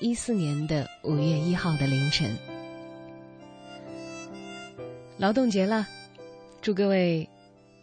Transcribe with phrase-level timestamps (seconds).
[0.00, 2.34] 一四年的五月一号的凌晨，
[5.18, 5.86] 劳动节了，
[6.62, 7.28] 祝各位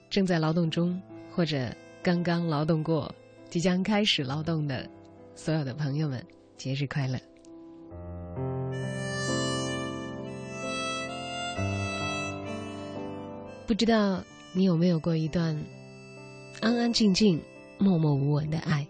[0.10, 1.00] 正在劳动中
[1.32, 3.14] 或者刚刚劳动过、
[3.52, 4.90] 即将开始劳动的
[5.36, 6.26] 所有的朋友们，
[6.58, 7.20] 节日快乐！
[13.68, 14.24] 不知道
[14.54, 15.56] 你有没有过一段
[16.62, 17.40] 安安静静、
[17.78, 18.88] 默默无闻的爱？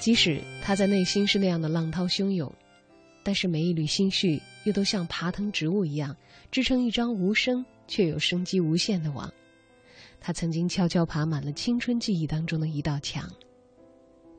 [0.00, 2.50] 即使他在内心是那样的浪涛汹涌，
[3.22, 6.16] 但是每一缕心绪又都像爬藤植物一样，
[6.50, 9.32] 织成一张无声却有生机无限的网。
[10.20, 13.30] 他曾经悄悄爬满了青春记忆当中的一道墙。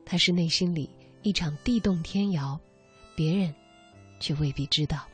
[0.04, 0.90] 他是内心里
[1.22, 2.58] 一场地动天摇，
[3.14, 3.54] 别人
[4.18, 5.06] 却未必知道。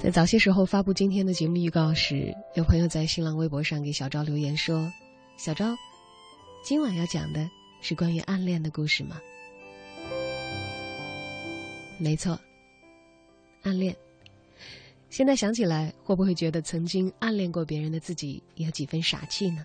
[0.00, 4.90] 在早些时候发布今天的节目预告时，有朋友在新浪微博上给小昭留言说
[5.36, 5.76] ：“小昭，
[6.62, 9.20] 今晚要讲的是关于暗恋的故事吗？”
[11.98, 12.38] 没错，
[13.64, 13.94] 暗恋。
[15.10, 19.64] 现在想起来，会不会觉得曾经暗恋过别人的自己有几分傻气呢？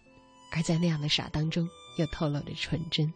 [0.51, 3.13] 而在那样的傻当中，又透露着纯真。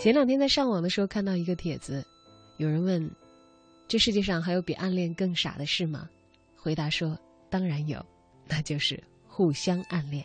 [0.00, 2.02] 前两天在上网的时候看到一个帖子，
[2.56, 3.08] 有人问。
[3.88, 6.06] 这世界上还有比暗恋更傻的事吗？
[6.54, 8.04] 回答说：当然有，
[8.46, 10.22] 那就是互相暗恋。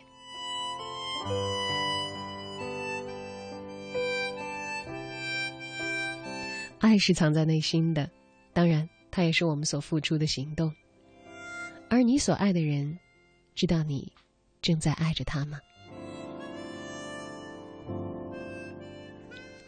[6.78, 8.10] 爱是藏在内心的，
[8.52, 10.70] 当然，它也是我们所付出的行动。
[11.88, 12.98] 而你所爱的人，
[13.54, 14.12] 知道你
[14.60, 15.58] 正在爱着他吗？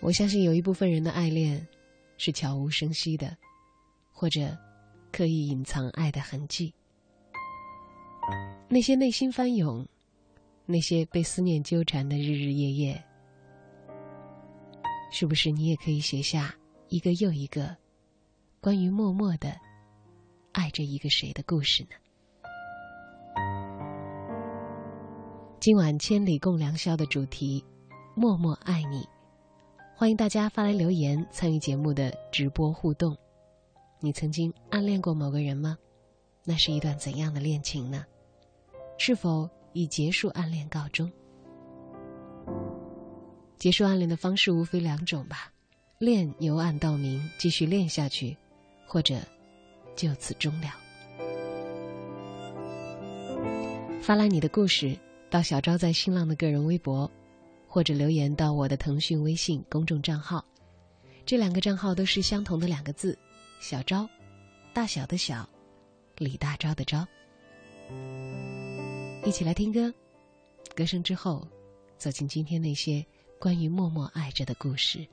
[0.00, 1.66] 我相信有一部分人的爱恋
[2.18, 3.34] 是悄无声息的。
[4.18, 4.56] 或者
[5.12, 6.72] 刻意隐藏爱的痕迹，
[8.66, 9.86] 那些内心翻涌，
[10.64, 13.04] 那些被思念纠缠的日日夜夜，
[15.12, 16.54] 是不是你也可以写下
[16.88, 17.76] 一个又一个
[18.58, 19.54] 关于默默的
[20.52, 21.90] 爱着一个谁的故事呢？
[25.60, 27.62] 今晚千里共良宵的主题
[28.16, 29.06] “默默爱你”，
[29.94, 33.14] 欢迎大家发来留言参与节目的直播互动。
[34.00, 35.76] 你曾经暗恋过某个人吗？
[36.44, 38.04] 那是一段怎样的恋情呢？
[38.98, 41.10] 是否以结束暗恋告终？
[43.56, 45.50] 结束暗恋的方式无非两种吧：
[45.98, 48.36] 恋由暗到明，继续恋下去，
[48.86, 49.18] 或者
[49.96, 50.68] 就此终了。
[54.02, 54.96] 发来你的故事
[55.28, 57.10] 到小昭在新浪的个人微博，
[57.66, 60.44] 或者留言到我的腾讯微信公众账号，
[61.24, 63.18] 这两个账号都是相同的两个字。
[63.58, 64.08] 小昭，
[64.72, 65.48] 大小的小，
[66.18, 67.06] 李大钊的钊。
[69.24, 69.92] 一起来听歌，
[70.74, 71.46] 歌声之后，
[71.98, 73.04] 走进今天那些
[73.40, 75.06] 关于默默爱着的故事。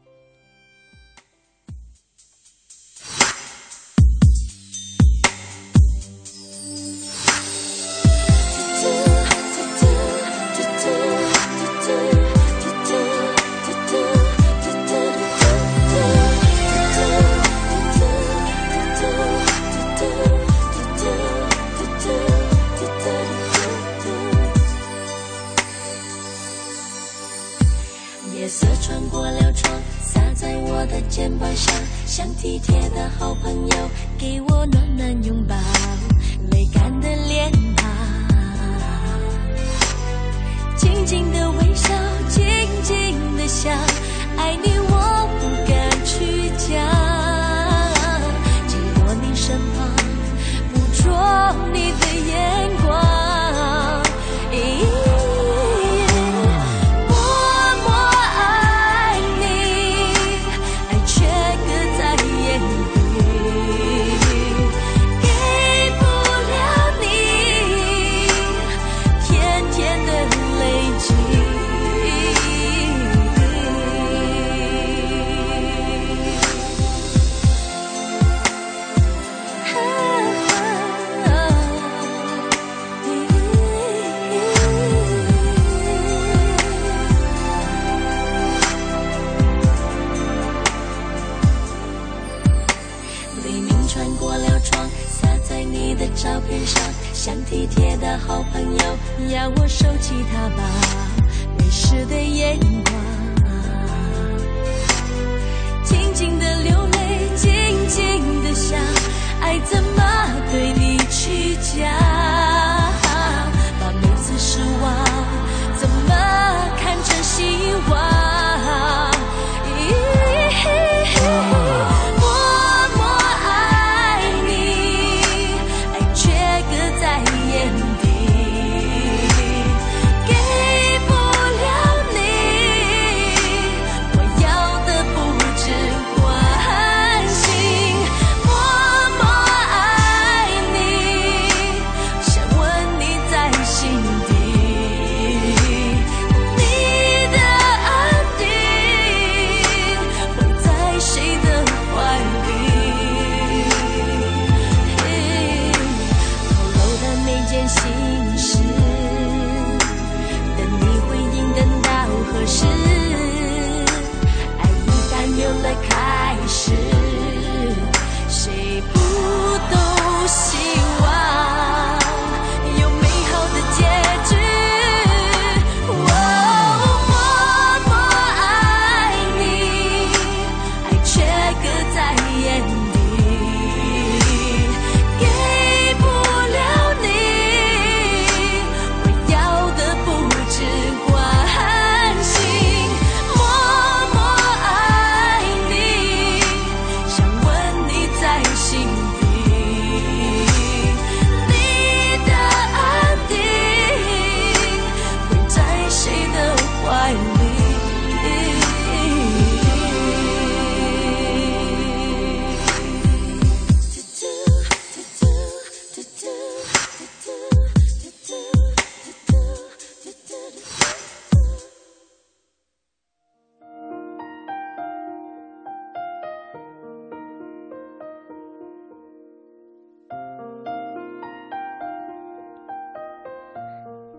[30.94, 31.74] 的肩膀上
[32.06, 33.90] 像体贴的好朋友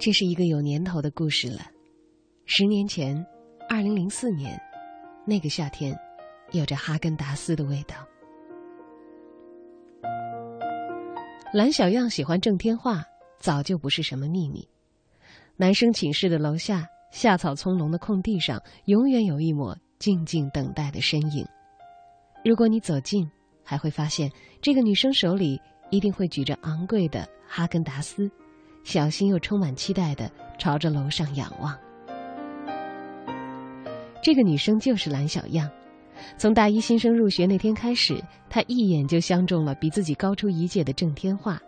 [0.05, 1.63] 这是一个有年头的故事了。
[2.45, 3.25] 十年前，
[3.71, 4.61] 二零零四年，
[5.25, 5.99] 那个夏天，
[6.53, 7.97] 有着哈根达斯的味道。
[11.55, 13.03] 蓝小样喜欢郑天化，
[13.39, 14.69] 早就不是什么秘密。
[15.57, 21.47] 男生寝室的楼下，夏草葱茏的空地上，永远有一抹静静等待的身影。
[22.45, 23.27] 如果你走近，
[23.63, 24.31] 还会发现
[24.61, 25.59] 这个女生手里
[25.89, 28.31] 一定会举着昂贵的哈根达斯，
[28.85, 31.77] 小心又充满期待的朝着楼上仰望。
[34.23, 35.69] 这个女生就是蓝小样。
[36.39, 41.61] 从大一新生入学那天开始，她一眼就相中了比自己高出一届的郑天化。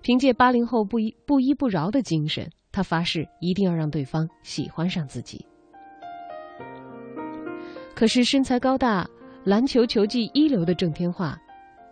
[0.00, 5.44] 凭借八零后不依不依不饶的精神，他发誓一定要让对方喜欢上自己。
[7.94, 9.08] 可是身材高大、
[9.44, 11.38] 篮球球技一流的郑天化，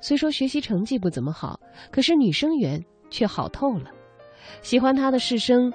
[0.00, 1.58] 虽说学习成绩不怎么好，
[1.90, 3.90] 可是女生缘却好透了。
[4.62, 5.72] 喜欢他的士生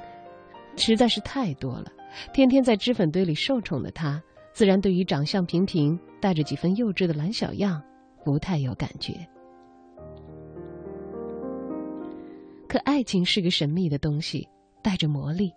[0.75, 1.91] 实在是太多了，
[2.33, 4.21] 天天在脂粉堆里受宠的他。
[4.53, 7.79] 自然，对于长相平平、带着几分幼稚的蓝小样，
[8.25, 9.13] 不太有感觉。
[12.67, 14.47] 可爱情是个神秘的东西，
[14.81, 15.53] 带着魔力，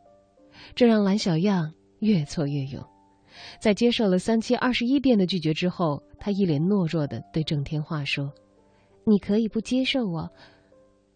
[0.74, 2.84] 这让蓝小样越挫越勇。
[3.58, 8.30] 在接受了三七二十一遍的拒绝之后，他一脸懦弱的对郑天化说
[9.06, 10.30] ：“你可以不接受我，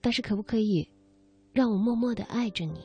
[0.00, 0.88] 但是可不可以
[1.54, 2.80] 让我默默的爱着你？”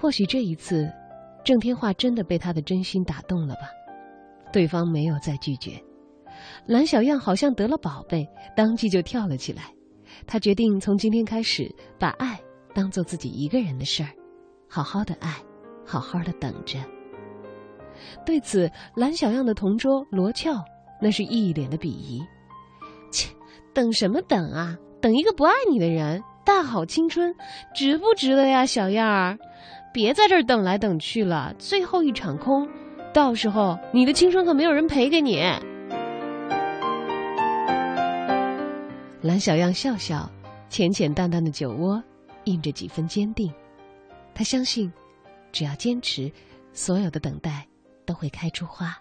[0.00, 0.90] 或许这一次。
[1.44, 3.60] 郑天化真的被他的真心打动了吧？
[4.52, 5.82] 对方没有再拒绝，
[6.66, 9.62] 蓝小样好像得了宝贝，当即就跳了起来。
[10.26, 12.38] 他决定从今天开始把爱
[12.74, 14.10] 当做自己一个人的事儿，
[14.68, 15.36] 好好的爱，
[15.86, 16.78] 好好的等着。
[18.26, 20.62] 对此，蓝小样的同桌罗俏
[21.00, 22.20] 那是一脸的鄙夷
[23.10, 23.32] ：“切，
[23.72, 24.76] 等什么等啊？
[25.00, 26.22] 等一个不爱你的人？
[26.44, 27.34] 大好青春，
[27.74, 29.38] 值不值得呀，小样儿？”
[29.92, 32.68] 别在这儿等来等去了，最后一场空，
[33.12, 35.42] 到时候你的青春可没有人赔给你。
[39.22, 40.30] 蓝小样笑笑，
[40.68, 42.02] 浅浅淡淡的酒窝
[42.44, 43.52] 印着几分坚定。
[44.34, 44.92] 他相信，
[45.52, 46.30] 只要坚持，
[46.72, 47.66] 所有的等待
[48.06, 48.96] 都会开出花。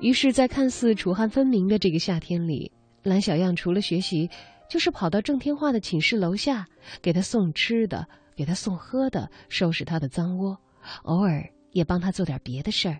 [0.00, 2.70] 于是，在看似楚汉分明的这个夏天里，
[3.02, 4.28] 蓝小样除了学习。
[4.70, 6.66] 就是跑到郑天化的寝室楼下，
[7.02, 10.56] 给他送吃的，给他送喝的，收拾他的脏窝，
[11.02, 12.98] 偶尔也帮他做点别的事儿，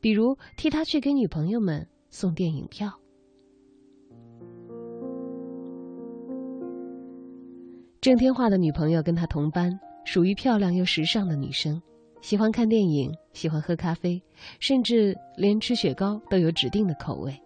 [0.00, 2.92] 比如替他去给女朋友们送电影票。
[8.00, 11.82] 郑天化的女朋友跟他同班，属于漂亮又时尚的女生，
[12.20, 14.22] 喜欢看电影，喜欢喝咖啡，
[14.58, 17.40] 甚至连吃雪糕都有指定的口味。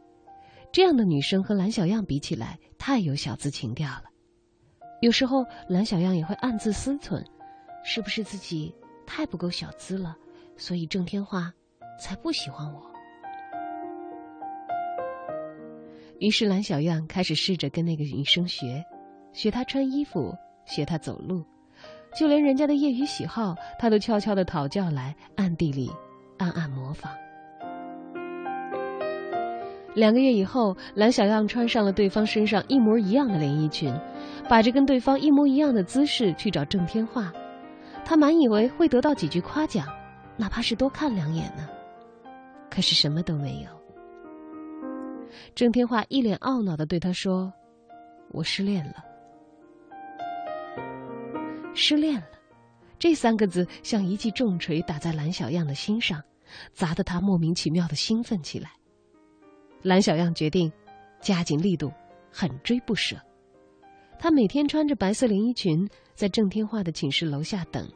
[0.73, 4.05] 这样的女生和蓝小样比起来，太有小资情调了。
[5.01, 7.25] 有时候蓝小样也会暗自思忖，
[7.85, 8.75] 是不是自己
[9.07, 10.17] 太不够小资了，
[10.57, 11.53] 所以郑天化
[12.01, 12.83] 才不喜欢我。
[16.19, 18.85] 于是蓝小样开始试着跟那个女生学，
[19.33, 21.45] 学她穿衣服，学她走路，
[22.17, 25.91] 就连人家的业余喜好，他都悄悄的讨教来，暗地里
[26.39, 27.13] 暗暗模仿。
[29.95, 33.95] 两个月以后，蓝小样穿上了对方身上一模一样的连衣裙，
[34.49, 37.33] 摆着跟对方一模一样的姿势去找郑天化。
[38.05, 39.87] 他满以为会得到几句夸奖，
[40.37, 41.69] 哪怕是多看两眼呢。
[42.69, 43.71] 可是什么都没有。
[45.55, 47.53] 郑天化一脸懊恼的对他说
[48.33, 49.05] ：“我失恋了。”
[51.75, 52.27] 失恋了，
[52.99, 56.23] 这三个字像一记重锤打在蓝小样的心上，
[56.73, 58.71] 砸得他莫名其妙的兴奋起来。
[59.83, 60.73] 蓝小样决定
[61.21, 61.93] 加紧力度，
[62.31, 63.17] 狠追不舍。
[64.19, 67.87] 他每天穿着白色连衣裙，在郑天化的寝室楼下等，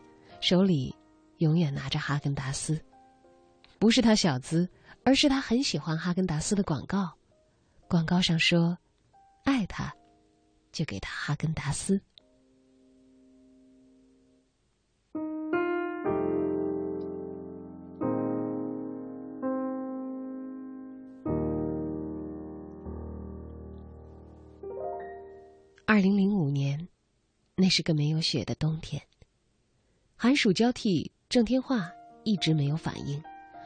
[0.40, 0.94] 手里
[1.38, 2.78] 永远拿着哈根达斯。
[3.78, 4.68] 不是他小资，
[5.04, 7.10] 而是他很喜欢哈根达斯的广告。
[7.86, 8.76] 广告上说
[9.46, 9.94] ：“爱他，
[10.72, 11.98] 就给他哈根达斯。”
[27.60, 29.02] 那是个没有雪的冬天。
[30.14, 31.90] 寒暑交替，郑天化
[32.22, 33.20] 一直没有反应，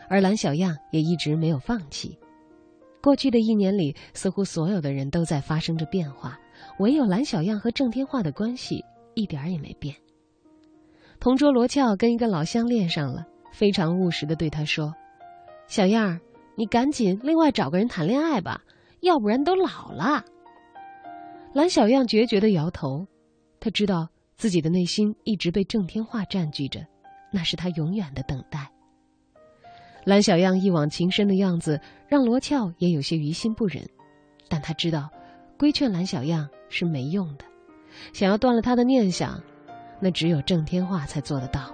[0.09, 2.19] 而蓝小样也一直没有放弃。
[3.03, 6.41] 过去的一年里，似乎所有的人都在发生着变化，
[6.79, 8.83] 唯有蓝小样和郑天化的关系
[9.13, 9.95] 一点儿也没变。
[11.21, 14.95] 同桌罗俏跟一个老乡恋上了，非常务实的对他说
[15.69, 16.21] ：“小样儿，
[16.57, 18.63] 你赶紧另外找个人谈恋爱吧，
[19.01, 20.25] 要不然都老了。”
[21.53, 23.07] 蓝小样决绝的摇头，
[23.63, 26.85] 他知道自己的内心一直被郑天化占据着，
[27.31, 28.69] 那是他永远的等待。
[30.03, 33.89] 蓝小样一往情深的样子让罗俏也有些于心不忍，
[34.49, 35.09] 但他知道，
[35.57, 37.45] 规劝蓝小样是没用的，
[38.13, 39.41] 想要断了他的念想，
[40.01, 41.73] 那只有郑天化才做得到。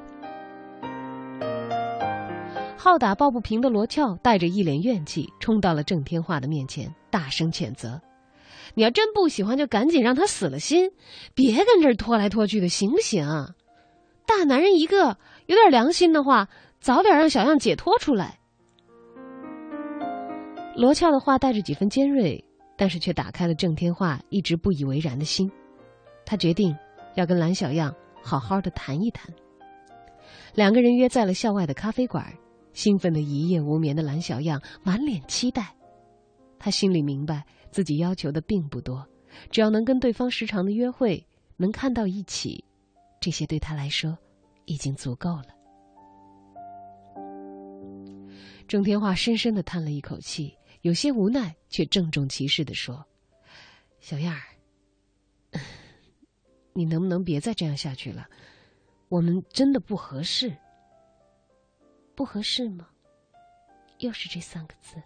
[2.77, 7.99] 好打抱不平的罗俏带着一脸怨气冲到了郑天化的面前，大声谴责
[8.75, 10.91] ：“你要真不喜欢，就赶紧让他死了心，
[11.35, 13.27] 别跟这儿拖来拖去的，行不行？
[14.27, 16.49] 大男人一个，有点良心的话。”
[16.81, 18.39] 早点让小样解脱出来。
[20.77, 22.45] 罗俏的话带着几分尖锐，
[22.77, 25.51] 但是却打开了郑天化一直不以为然的心。
[26.25, 26.77] 他决定
[27.17, 29.29] 要跟蓝小样好好的谈一谈。
[30.55, 32.33] 两个人约在了校外的咖啡馆，
[32.73, 35.75] 兴奋的一夜无眠的蓝小样满脸期待。
[36.61, 39.07] 他心里明白自己要求的并不多，
[39.51, 41.25] 只要能跟对方时常的约会，
[41.57, 42.65] 能看到一起，
[43.21, 44.17] 这些对他来说
[44.65, 45.47] 已经足够了。
[48.67, 53.05] 郑天化深深的叹了一口气，有些无奈，却郑重其事的说
[54.01, 54.43] ：“小燕儿，
[56.75, 58.29] 你能不能别再这样下去了？
[59.09, 60.55] 我们真的不合适。
[62.15, 62.89] 不合适吗？
[64.01, 64.97] 又是这三个字。”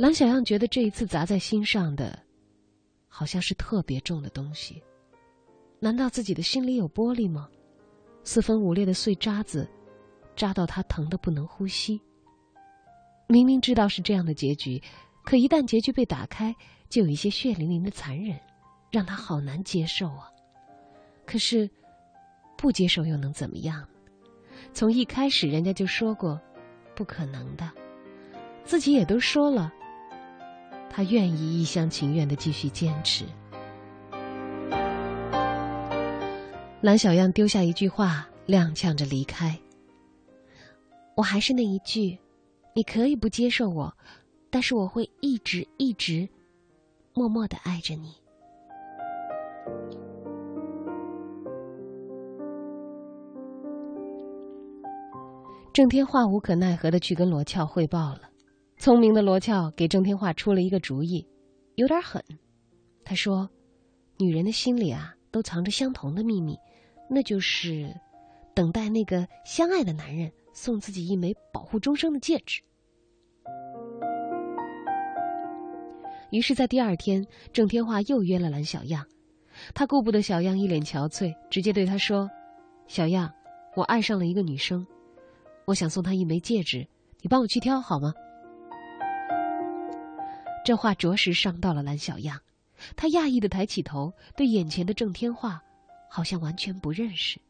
[0.00, 2.18] 蓝小样觉得这一次砸在心上的，
[3.06, 4.82] 好像是特别重的东西。
[5.78, 7.46] 难道自己的心里有玻璃吗？
[8.24, 9.68] 四分五裂的碎渣子。
[10.34, 12.00] 扎到他疼得不能呼吸。
[13.26, 14.82] 明明知道是这样的结局，
[15.22, 16.54] 可一旦结局被打开，
[16.88, 18.40] 就有一些血淋淋的残忍，
[18.90, 20.30] 让他好难接受啊。
[21.26, 21.68] 可是，
[22.56, 23.86] 不接受又能怎么样？
[24.72, 26.40] 从一开始人家就说过，
[26.96, 27.70] 不可能的，
[28.64, 29.70] 自己也都说了，
[30.90, 33.24] 他愿意一厢情愿的继续坚持。
[36.82, 39.58] 蓝小样丢下一句话，踉跄着离开。
[41.14, 42.18] 我还是那一句，
[42.74, 43.94] 你可以不接受我，
[44.50, 46.28] 但是我会一直一直
[47.12, 48.14] 默默的爱着你。
[55.72, 58.29] 郑天化无可奈何的去跟罗俏汇报了，
[58.80, 61.28] 聪明的罗俏给郑天化出了一个主意，
[61.74, 62.24] 有点狠。
[63.04, 63.46] 他说
[64.18, 66.56] ：“女人的心里啊，都藏着相同的秘密，
[67.10, 67.94] 那就是
[68.54, 72.60] 等待那个相爱的男人。”送自己一枚保护终生的戒指。
[76.30, 79.06] 于是，在第二天，郑天化又约了蓝小样。
[79.74, 82.28] 他顾不得小样一脸憔悴，直接对他说
[82.88, 83.30] ：“小样，
[83.76, 84.84] 我爱上了一个女生，
[85.66, 86.86] 我想送她一枚戒指，
[87.22, 88.12] 你帮我去挑好吗？”
[90.70, 92.38] 这话着实伤到了蓝小样，
[92.94, 95.60] 他讶异的抬起头，对眼前的郑天化，
[96.08, 97.40] 好像完全不认识。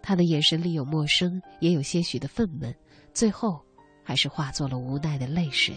[0.00, 2.74] 他的眼神里有陌生，也有些许的愤懑，
[3.12, 3.62] 最后，
[4.02, 5.74] 还是化作了无奈的泪水。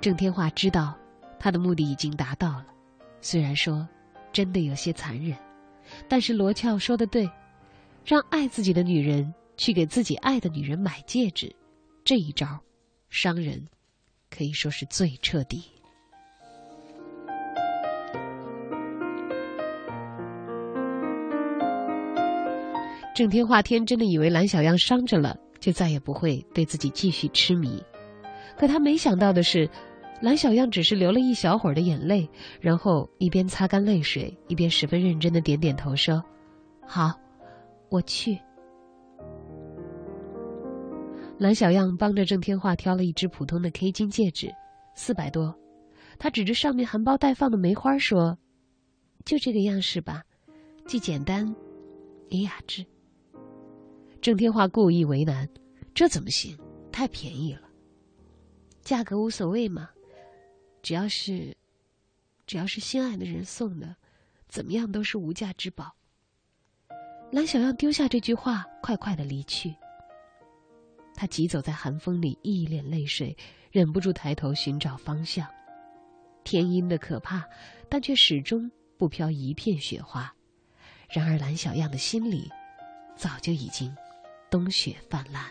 [0.00, 0.96] 郑天化知道，
[1.36, 2.66] 他的目的已经达到了，
[3.20, 3.88] 虽然说，
[4.32, 5.36] 真的有些残忍，
[6.08, 7.28] 但是罗俏说的对，
[8.04, 11.52] 让爱自己的女人去给自己爱的女人买戒指，
[12.10, 12.58] 这一招，
[13.08, 13.68] 伤人，
[14.30, 15.62] 可以说是最彻底。
[23.14, 27.80] 郑天化天真的以为蓝小样伤着了，就再也不会对自己继续痴迷。
[28.58, 29.70] 可他没想到的是，
[30.20, 32.28] 蓝小样只是流了一小会儿的眼泪，
[32.60, 36.20] 然后一边擦干泪水，一边十分认真的点点头说
[36.84, 37.12] ：“好，
[37.88, 38.36] 我去。”
[41.40, 44.54] 蓝小样帮着郑天化挑了一只普通的 K 金戒指，
[44.94, 45.58] 四百多。
[46.18, 48.38] 他指着上面含苞待放的梅花说
[49.24, 50.22] ：“就这个样式吧，
[50.86, 51.56] 既简单，
[52.28, 52.84] 也雅致。”
[54.20, 55.48] 郑天化故意为难，
[55.94, 56.54] 这怎么行？
[56.92, 57.62] 太便宜了。
[58.82, 59.88] 价格无所谓嘛，
[60.82, 61.56] 只要是，
[62.46, 63.96] 只要是心爱的人送的，
[64.46, 65.90] 怎么样都是无价之宝。
[67.32, 69.74] 蓝小样丢下这句话，快快的离去。
[71.20, 73.36] 他疾走在寒风里，一脸泪水，
[73.70, 75.46] 忍不住抬头寻找方向。
[76.44, 77.46] 天阴的可怕，
[77.90, 80.34] 但却始终不飘一片雪花。
[81.10, 82.48] 然而蓝小样的心里，
[83.16, 83.94] 早就已经。
[84.50, 85.44] 冬雪泛滥。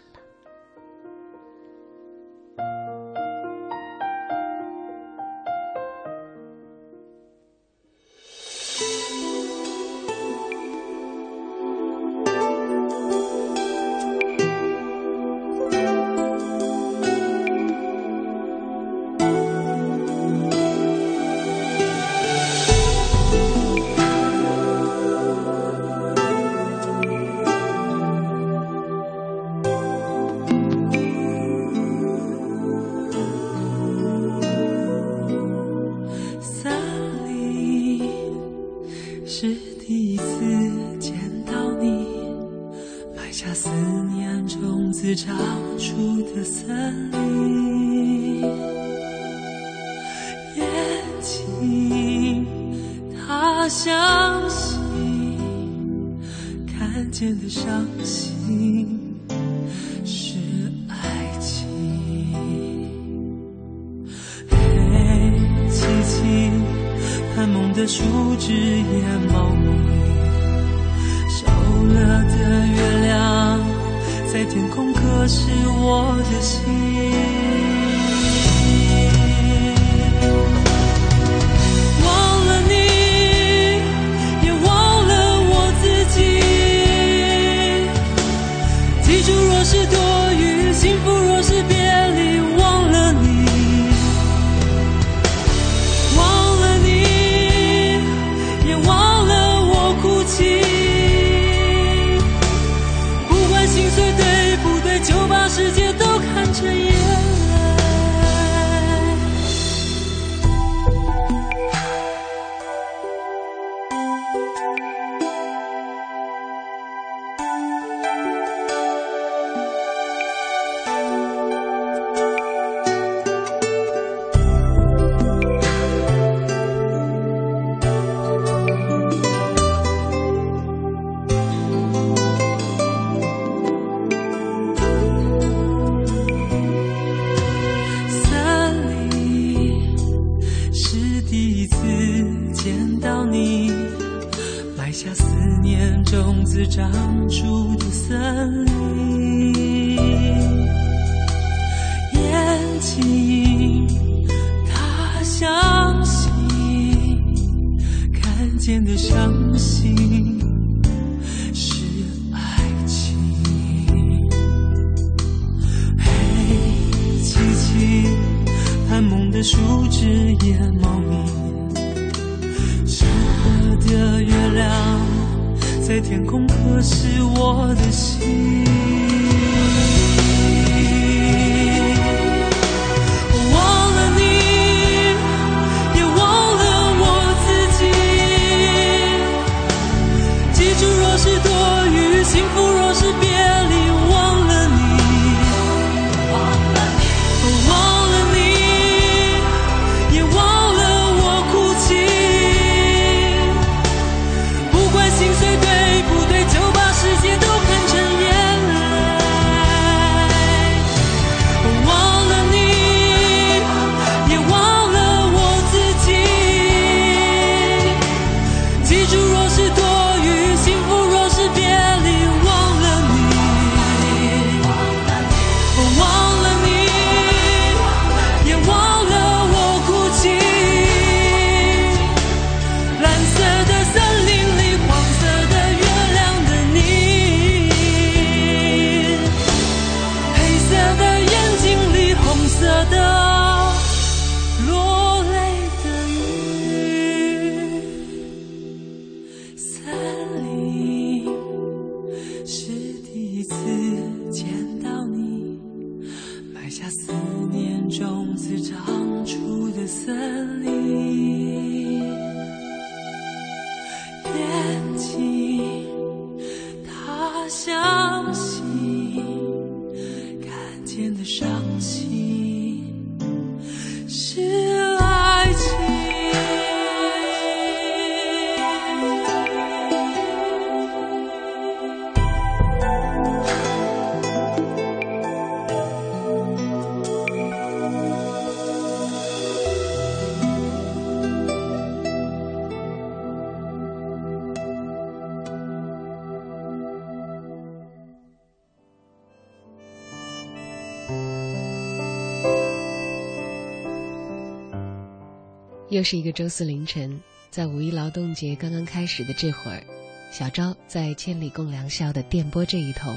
[306.00, 307.20] 又是一个周四凌晨，
[307.51, 309.83] 在五一劳动节刚刚开始的这会儿，
[310.31, 313.14] 小昭在千里共良宵的电波这一头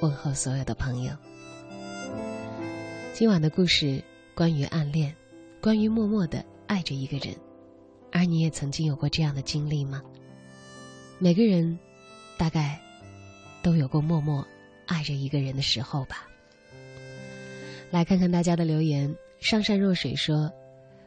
[0.00, 1.12] 问候所有的朋友。
[3.12, 4.02] 今晚的故事
[4.34, 5.14] 关于暗恋，
[5.62, 7.36] 关于默默的爱着一个人，
[8.10, 10.02] 而你也曾经有过这样的经历吗？
[11.20, 11.78] 每个人
[12.36, 12.80] 大概
[13.62, 14.44] 都有过默默
[14.86, 16.26] 爱着一个人的时候吧。
[17.92, 20.52] 来看看大家的留言，上善若水说。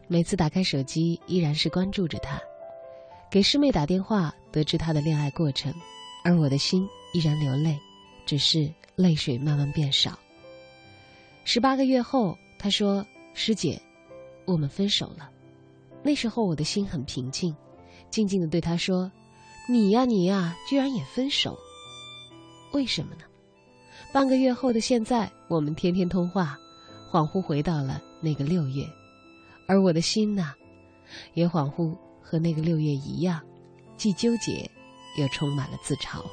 [0.07, 2.37] 每次打开手机，依然是关注着他；
[3.29, 5.73] 给师妹打电话，得知他的恋爱过程，
[6.23, 7.77] 而我的心依然流泪，
[8.25, 10.17] 只是泪水慢慢变少。
[11.43, 13.81] 十八个月后，他说：“师姐，
[14.45, 15.29] 我们分手了。”
[16.03, 17.53] 那时候我的心很平静，
[18.09, 19.11] 静静的对他说
[19.67, 21.57] ：“你呀，你呀，居然也分手？
[22.71, 23.23] 为什么呢？”
[24.13, 26.57] 半个月后的现在，我们天天通话，
[27.11, 28.85] 恍惚回到了那个六月，
[29.67, 30.53] 而我的心呢，
[31.33, 33.45] 也恍惚和那个六月一样，
[33.97, 34.69] 既纠结，
[35.17, 36.23] 又充满了自嘲。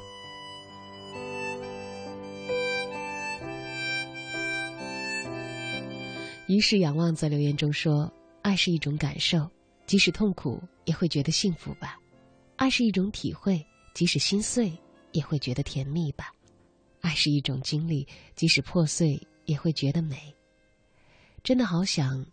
[6.47, 8.11] 于是仰望在留言中说
[8.43, 9.49] ：“爱是一种感受，
[9.85, 11.99] 即使痛苦也会觉得幸福吧；
[12.55, 14.71] 爱是一种体会，即使心碎
[15.11, 16.25] 也会觉得甜蜜吧；
[17.01, 20.33] 爱是一种经历，即使破碎也会觉得美。
[21.43, 22.23] 真的好想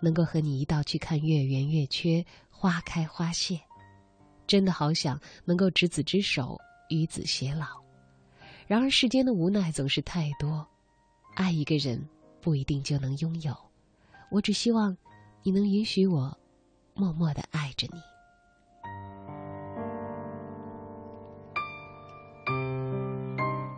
[0.00, 3.60] 能够和你一道去看月圆月缺，花开花谢。
[4.46, 6.58] 真的好想能够执子之手，
[6.88, 7.66] 与子偕老。
[8.66, 10.66] 然而世间的无奈总是太多，
[11.34, 12.04] 爱一个人。”
[12.42, 13.54] 不一定就能拥有，
[14.30, 14.96] 我只希望
[15.42, 16.34] 你能允许我
[16.94, 18.00] 默默的爱着你。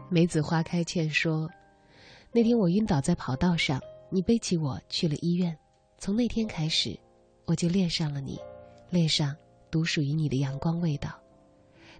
[0.08, 1.50] 梅子花开欠说
[2.30, 3.80] ：“那天我晕倒在跑道上，
[4.10, 5.58] 你背起我去了医院。
[6.02, 6.98] 从那天开始，
[7.44, 8.36] 我就恋上了你，
[8.90, 9.36] 恋上
[9.70, 11.16] 独属于你的阳光味道。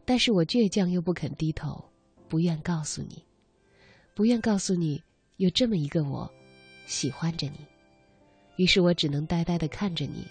[0.04, 1.80] 但是我倔强又不肯低头，
[2.28, 3.24] 不愿告诉你，
[4.12, 5.00] 不愿告诉你
[5.36, 6.28] 有这么一个我。”
[6.84, 7.64] 喜欢着你，
[8.56, 10.26] 于是我只能呆呆的看着你。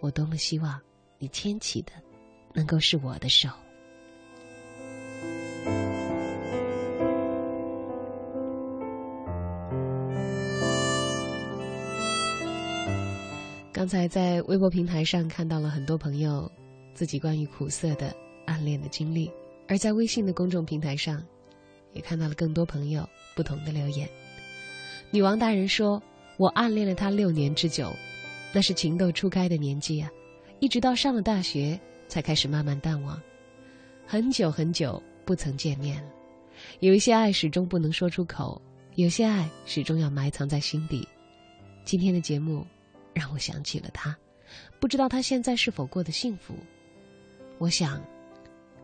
[0.00, 0.78] 我多么希望
[1.18, 1.92] 你牵起的
[2.52, 3.48] 能够是我的手。
[13.80, 16.52] 刚才在微博平台上看到了很多朋友
[16.92, 18.14] 自己关于苦涩的
[18.44, 19.30] 暗恋的经历，
[19.66, 21.24] 而在微信的公众平台上，
[21.94, 24.06] 也看到了更多朋友不同的留言。
[25.10, 25.98] 女王大人说
[26.36, 27.90] ：“我暗恋了他六年之久，
[28.52, 30.10] 那是情窦初开的年纪啊，
[30.58, 33.18] 一直到上了大学才开始慢慢淡忘，
[34.06, 36.10] 很久很久不曾见面了。
[36.80, 38.60] 有一些爱始终不能说出口，
[38.96, 41.08] 有些爱始终要埋藏在心底。
[41.86, 42.66] 今天的节目
[43.14, 44.16] 让我想起了他，
[44.80, 46.54] 不知道他现在是否过得幸福？
[47.58, 48.02] 我想，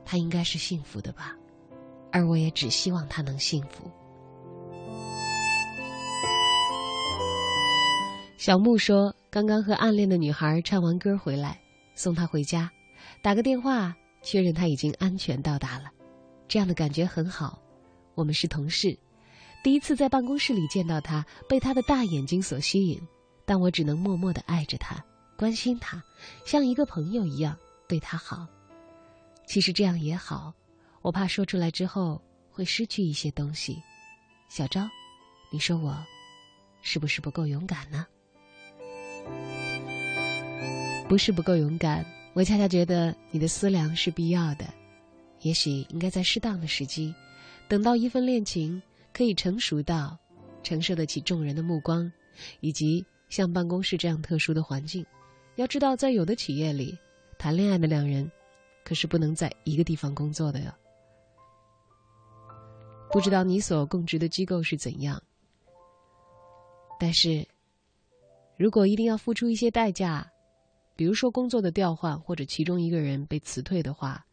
[0.04, 1.36] 他应该是幸福的吧，
[2.12, 3.90] 而我也只希望他能幸福。”
[8.38, 11.58] 小木说：“刚刚和暗恋的女孩唱完歌回来，
[11.94, 12.70] 送她回家，
[13.22, 15.90] 打个电话确认她已经安全到达了，
[16.46, 17.58] 这样的感觉很好。
[18.14, 18.96] 我们是同事，
[19.64, 23.00] 第一次在办公室里见到她，被她的大眼睛所吸引，
[23.46, 25.02] 但我只能默默的爱着他，
[25.36, 26.02] 关心他，
[26.44, 27.56] 像一个朋友一样
[27.88, 28.46] 对他好。
[29.46, 30.52] 其实这样也好，
[31.00, 33.80] 我怕说出来之后会失去一些东西。
[34.48, 34.86] 小昭，
[35.52, 35.96] 你说我
[36.82, 38.04] 是不是不够勇敢呢？”
[41.08, 42.04] 不是不够勇敢，
[42.34, 44.66] 我恰恰觉得你的思量是必要的。
[45.42, 47.14] 也许应该在适当的时机，
[47.68, 48.82] 等到一份恋情
[49.12, 50.18] 可以成熟到
[50.64, 52.10] 承受得起众人的目光，
[52.58, 55.04] 以及像办公室这样特殊的环境。
[55.56, 56.98] 要知道，在有的企业里，
[57.38, 58.30] 谈恋爱的两人
[58.84, 60.72] 可是不能在一个地方工作的哟。
[63.10, 65.22] 不知道你所供职的机构是怎样，
[66.98, 67.46] 但是。
[68.58, 70.26] 如果一定要付出一些代价，
[70.96, 74.24] 比如说工作的调换或者其中一个人被辞退的话，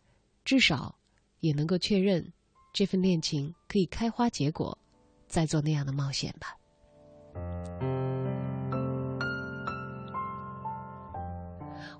[0.46, 0.98] 至少
[1.42, 2.26] 也能够确认
[2.72, 4.78] 这份恋情可以开花结果，
[5.28, 6.56] 再做那样的冒险吧。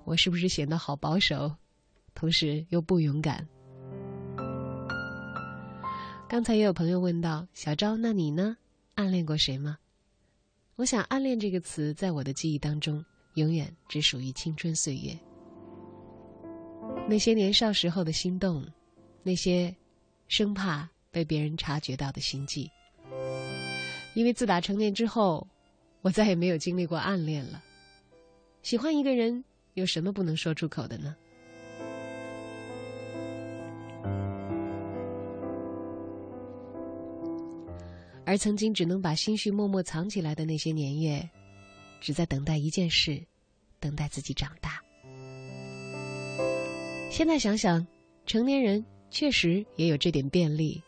[0.04, 1.54] 我是不是显得好保守，
[2.14, 3.46] 同时又不勇敢？
[6.28, 8.56] 刚才也有朋友问到小昭，那你呢？
[8.96, 9.78] 暗恋过谁吗？
[10.76, 15.16] 我想，暗恋这个词，在我的记忆当中，永远只属于青春岁月。
[17.08, 18.66] 那些年少时候的心动，
[19.22, 19.74] 那些
[20.28, 22.70] 生怕被别人察觉到的心悸。
[24.14, 25.46] 因为自打成年之后，
[26.02, 27.62] 我再也没有经历过暗恋了。
[28.62, 31.14] 喜欢一个人，有什么不能说出口的呢？
[38.26, 41.28] 而曾经只能把心绪默默藏起来的那些年月，
[42.00, 43.22] 只在等待一件事，
[43.78, 44.80] 等待自己长大。
[47.10, 47.86] 现在想想，
[48.26, 50.82] 成年人确实也有这点便利，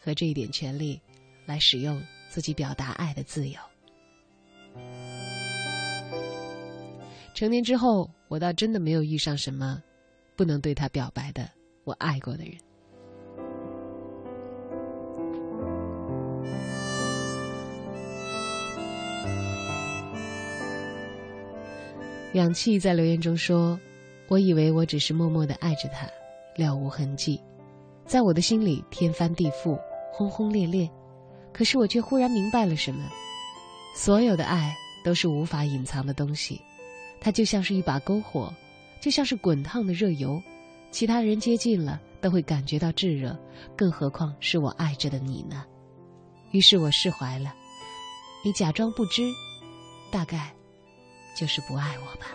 [0.00, 1.00] 和这一点权利，
[1.44, 3.58] 来使用自己表达爱的自由。
[7.34, 9.82] 成年之后，我倒真的没有遇上什么
[10.36, 11.48] 不能对他表白的
[11.84, 12.54] 我爱过的人。
[22.34, 23.80] 氧气在留言中说
[24.28, 26.06] 我以为我只是默默的爱着他
[26.56, 27.42] 了无痕迹。
[28.04, 29.78] 在我的心里天翻地覆
[30.12, 30.88] 轰轰烈烈。
[31.58, 33.04] 可是我却忽然明白了什么
[33.92, 36.60] 所有的爱都是无法隐藏的东西
[37.20, 38.52] 它就像是一把篝火，
[39.00, 40.42] 就像是滚烫的热油，
[40.90, 43.38] 其他人接近了都会感觉到炙热，
[43.76, 45.64] 更何况是我爱着的你呢？”
[46.52, 47.54] 于是我释怀了，
[48.44, 49.30] 你假装不知，
[50.10, 50.54] 大概。
[51.36, 52.26] 就是不爱我吧，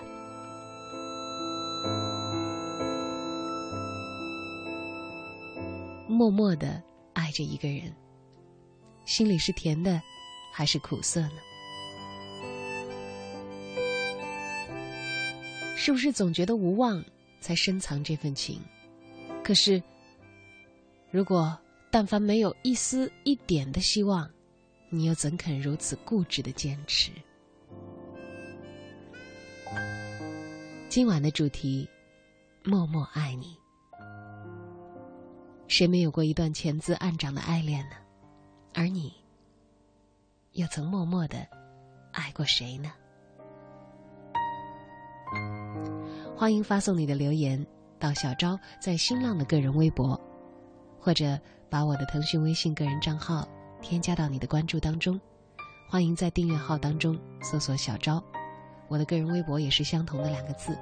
[6.08, 7.94] 默默的爱着一个人，
[9.04, 10.02] 心里是甜的，
[10.54, 11.36] 还是苦涩呢？
[15.76, 17.04] 是不是总觉得无望，
[17.42, 18.60] 才深藏这份情？
[19.44, 19.82] 可是，
[21.12, 21.58] 如果
[21.92, 24.30] 但凡没有一丝一点的希望，
[24.90, 27.12] 你又怎肯如此固执的坚持？
[30.90, 31.90] 今晚的主题，
[32.64, 33.58] 默默爱你。
[35.68, 37.96] 谁没有过一段潜滋暗长的爱恋呢？
[38.74, 39.12] 而你，
[40.52, 41.48] 又曾默默的
[42.12, 42.94] 爱过谁呢？
[46.36, 47.66] 欢迎发送你的留言
[48.00, 50.20] 到小昭在新浪的个人微博，
[51.00, 53.48] 或者把我的腾讯微信个人账号
[53.82, 55.20] 添加到你的关注当中。
[55.90, 58.22] 欢迎在订阅号当中搜索“小昭”。
[58.90, 60.78] 我的个人微博也是相同的两个字，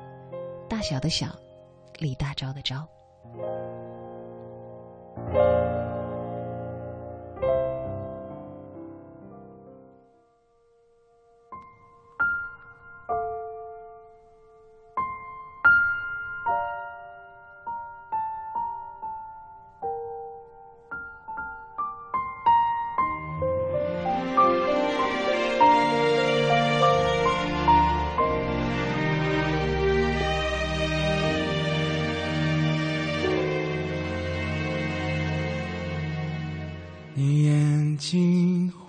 [0.68, 1.28] 大小的小，
[2.00, 2.86] 李大钊的钊。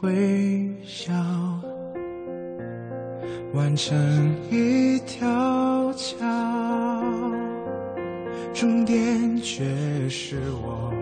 [0.02, 1.12] 微笑。
[3.54, 6.16] 弯成一条桥
[8.54, 9.62] 终点却
[10.08, 10.92] 是我。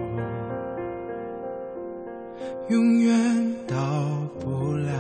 [2.69, 3.77] 永远到
[4.41, 4.93] 不了。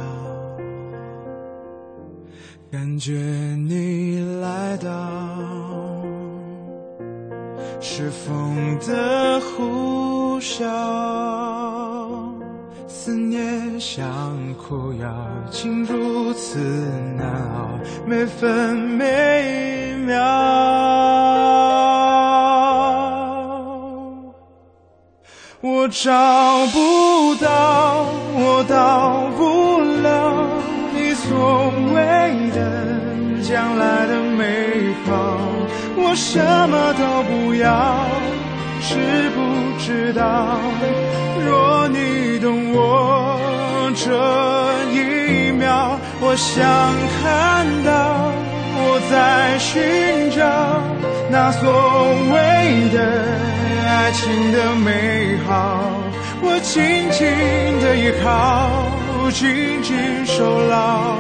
[2.71, 3.13] 感觉
[3.69, 4.89] 你来到
[7.81, 11.30] 是风的呼啸。
[13.93, 15.09] 想哭要
[15.51, 16.61] 竟如此
[17.19, 17.27] 难
[17.57, 17.71] 熬
[18.07, 20.17] 每分每秒
[25.61, 26.09] 我找
[26.67, 30.47] 不到我到不了
[30.95, 35.37] 你所谓的将来的美好
[35.97, 36.39] 我什
[36.71, 38.07] 么都不要
[38.83, 38.95] 知
[39.31, 39.41] 不
[39.81, 40.61] 知道？
[41.45, 43.30] 若你懂我
[44.03, 44.09] 这
[44.93, 46.65] 一秒我想
[47.21, 48.33] 看到
[48.83, 50.41] 我在寻找
[51.31, 51.71] 那所
[52.33, 52.99] 谓的
[53.87, 55.85] 爱情的美好。
[56.43, 57.29] 我紧紧
[57.81, 58.71] 的依靠
[59.31, 61.17] 紧紧守牢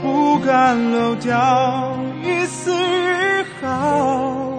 [0.00, 4.52] 不敢漏掉一丝一毫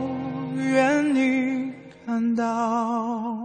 [0.57, 1.71] 愿你
[2.05, 3.44] 看到。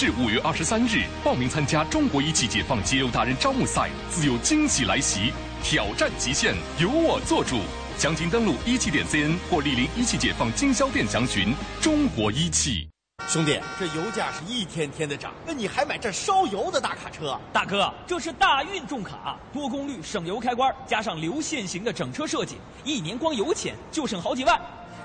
[0.00, 5.30] 至五月二十三日，报名参加中国一汽解放节油达人招募赛，自有惊喜来袭，
[5.62, 7.58] 挑战极限，由我做主。
[7.98, 11.52] 详情登录一汽点 cn 或莅临一汽解放经销店详询。
[11.82, 12.88] 中国一汽，
[13.28, 17.38] 兄弟，这油价是一天天的涨，那你还买这烧油的大卡车？
[17.52, 24.58] 大哥，这是大运重卡，多功率省油开关，加上流线型的整车设计，一年光油钱就省好几万。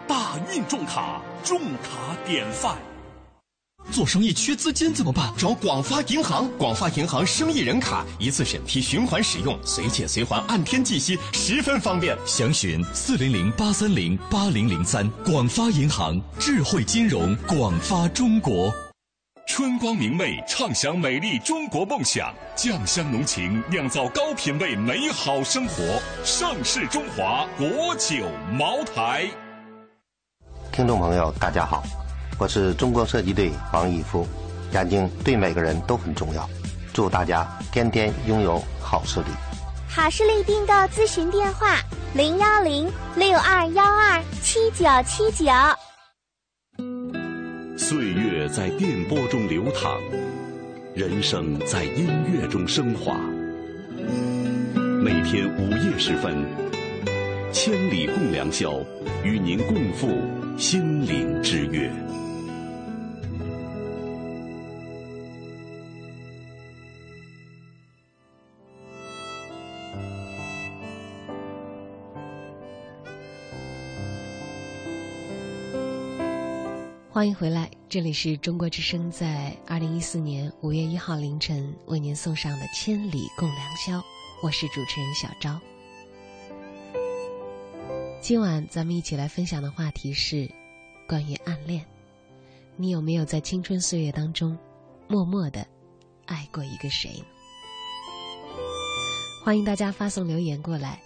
[0.08, 2.78] 大运重卡，重卡典范。
[3.92, 5.32] 做生意缺资金怎么办？
[5.38, 12.18] 找广发银行，广发银行生意人卡一次审批，循环使用，随借随还，按天计息，十分方便。
[12.26, 15.10] 详询四零零八三零八零零三。
[15.24, 18.74] 广发银行，智慧金融，广发中国。
[19.48, 26.02] 春光明媚，畅享美丽中国梦想；酱香浓情，酿造高品位美好生活。
[26.24, 28.16] 盛世中华国酒
[28.58, 29.30] 茅台。
[30.72, 31.84] 听众朋友，大家好。
[32.38, 34.28] 我是中国射击队王义夫，
[34.74, 36.50] 眼睛对每个人都很重要，
[36.94, 39.28] 祝大家天天拥有好视力。
[39.88, 41.78] 好视力订购咨询电话：
[42.14, 45.50] 零幺零六二幺二七九七九。
[47.78, 49.98] 岁月在电波中流淌，
[50.94, 53.18] 人生在音乐中升华。
[55.02, 56.46] 每天午夜时分，
[57.54, 58.74] 千里共良宵，
[59.24, 60.10] 与您共赴
[60.58, 61.90] 心灵之约。
[77.16, 84.00] 欢迎回来，这里是中国之声，在二零一四年五月一号凌晨为您送上的《千里共良宵》，
[84.44, 85.58] 我是主持人小昭。
[88.20, 90.52] 今晚咱们一起来分享的话题是
[91.08, 91.86] 关于暗恋。
[92.76, 94.58] 你有没有在青春岁月当中
[95.08, 95.66] 默默的
[96.26, 97.24] 爱过一个谁？
[99.42, 101.02] 欢迎大家发送留言过来。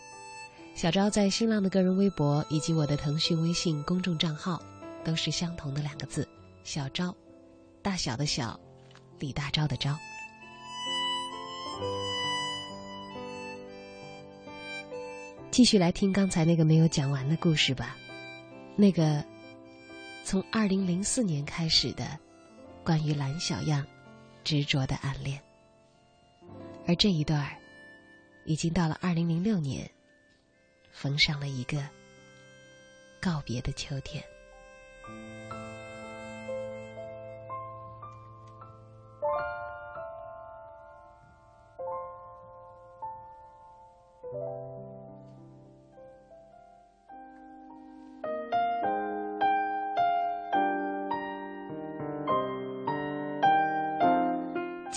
[0.74, 4.60] 小昭在新浪的个人微博以及我的腾讯微信公众账号。
[5.10, 6.30] 都是相同的两个字，
[6.64, 7.16] 小昭，
[7.82, 8.60] 大小的小，
[9.18, 9.98] 李大钊的钊。
[15.50, 17.98] 继续来听刚才那个没有讲完的故事吧，
[18.76, 19.26] 那个
[20.24, 22.20] 从二零零四年开始的
[22.84, 23.84] 关于蓝小样
[24.44, 25.42] 执着的暗恋，
[26.86, 27.50] 而这一段
[28.46, 29.90] 已经到了二零零六年，
[30.92, 31.84] 逢上了一个
[33.20, 34.24] 告别的秋天。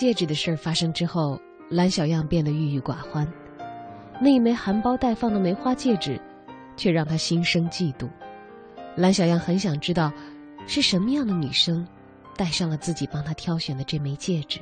[0.03, 1.40] 戒指的事儿发生之后，
[1.70, 3.24] 蓝小样变得郁郁寡欢。
[4.20, 6.20] 那一枚含苞待放的梅花戒指，
[6.76, 8.11] 却让他心生嫉妒。
[8.96, 10.12] 蓝小样很想知道，
[10.66, 11.86] 是什么样的女生，
[12.36, 14.59] 戴上了自己帮她挑选的这枚戒指，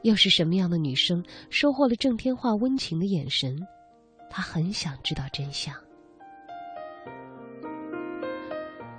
[0.00, 3.58] 又是什么样的女生收获了郑天化温情的眼神？
[4.30, 5.74] 他很想知道真相。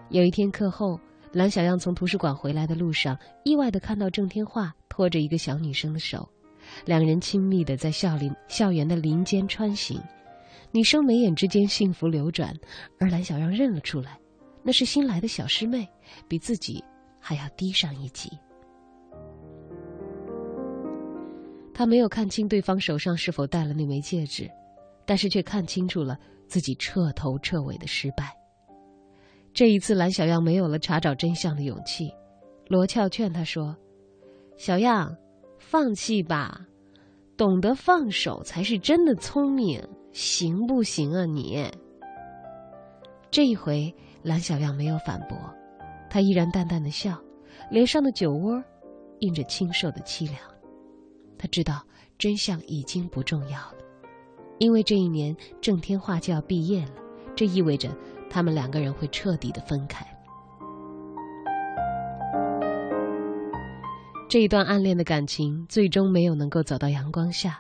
[0.09, 0.99] 有一天课后，
[1.31, 4.71] 蓝小样从图书馆回来的路上，意外的看到郑天化。
[5.00, 6.28] 握着一个小女生的手，
[6.86, 10.00] 两人亲密的在校林校园的林间穿行，
[10.72, 12.54] 女生眉眼之间幸福流转，
[13.00, 14.20] 而蓝小样认了出来，
[14.62, 15.88] 那是新来的小师妹，
[16.28, 16.84] 比自己
[17.20, 18.30] 还要低上一级。
[21.74, 24.52] 他没有看清对方手上是否戴了那枚戒指，
[25.06, 28.36] 但是却看清楚了自己彻头彻尾的失败。
[29.54, 32.14] 这一次，蓝小样没有了查找真相的勇气，
[32.68, 33.74] 罗俏劝他说。
[34.60, 35.16] 小样，
[35.57, 36.68] 放弃吧，
[37.38, 39.82] 懂得放手才是真的聪明，
[40.12, 41.66] 行不行啊你？
[43.32, 45.38] 这一回，蓝小样没有反驳，
[46.10, 47.18] 他依然淡淡的笑，
[47.72, 48.62] 脸上的酒窝
[49.20, 50.38] 印着清瘦的凄凉。
[51.38, 51.82] 他知道
[52.18, 53.78] 真相已经不重要了，
[54.57, 56.91] 因为这一年郑天化就要毕业了，
[57.34, 57.95] 这意味着
[58.30, 60.05] 他们两个人会彻底的分开。
[64.30, 67.59] 这一段暗恋的感情最终没有能够走到阳光下，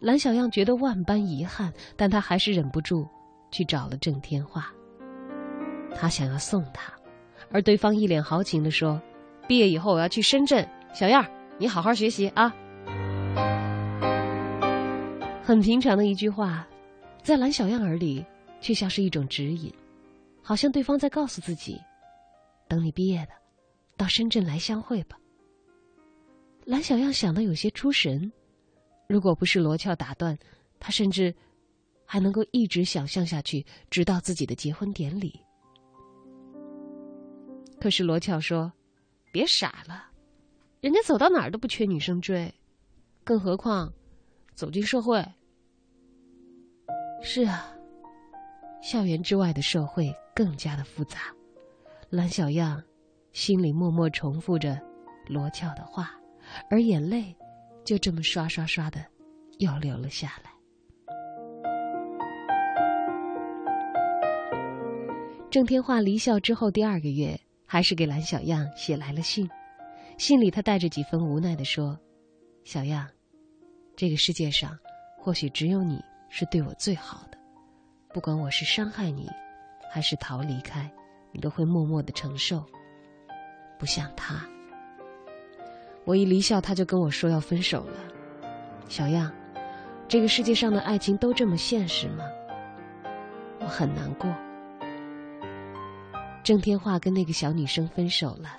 [0.00, 3.08] 蓝小样觉得万般遗憾，但他还是忍不住
[3.50, 4.70] 去找了郑天化。
[5.96, 6.92] 他想要送他，
[7.50, 9.00] 而对方一脸豪情的说
[9.48, 11.26] ：“毕业以后我要去深圳，小样
[11.56, 12.54] 你好好学习啊。”
[15.42, 16.68] 很平常的一句话，
[17.22, 18.22] 在蓝小样耳里
[18.60, 19.72] 却像是一种指引，
[20.42, 21.80] 好像对方在告诉自己
[22.68, 23.30] ：“等你毕业了，
[23.96, 25.16] 到深圳来相会吧。”
[26.68, 28.30] 蓝小样想的有些出神。
[29.08, 30.38] 如果不是罗俏打断，
[30.78, 31.34] 他甚至
[32.04, 35.40] 还能够一直想象下去，直到自己的结婚典礼。
[37.80, 38.70] 可是罗俏说
[39.32, 40.10] ：“别傻了，
[40.82, 42.52] 人家走到哪儿都不缺女生追，
[43.24, 43.90] 更何况
[44.54, 45.24] 走进社会。
[47.22, 47.72] 是啊，
[48.82, 51.34] 校园之外的社会更加的复杂。”
[52.10, 52.82] 蓝小样
[53.32, 54.78] 心里默默重复着
[55.28, 56.17] 罗俏的话，
[56.70, 57.34] 而眼泪
[57.84, 59.04] 就这么刷刷刷的
[59.58, 60.50] 又流了下来。
[65.50, 67.38] 郑天化离校之后第二个月。
[67.70, 69.46] 还是给蓝小样写来了信，
[70.16, 72.00] 信里他带着几分无奈的说
[72.64, 73.06] ：“小样，
[73.94, 74.74] 这个世界上
[75.18, 77.36] 或许只有你是对我最好的，
[78.14, 79.28] 不管我是伤害你，
[79.92, 80.90] 还是逃离开，
[81.30, 82.64] 你都会默默的承受。
[83.78, 84.48] 不像他，
[86.08, 87.98] 我一离校他就跟我说要分手了。
[88.88, 89.30] 小样，
[90.08, 92.24] 这个世界上的爱情都这么现实吗？
[93.60, 94.34] 我很难过。”
[96.42, 98.58] 郑天化跟那个小女生分手了，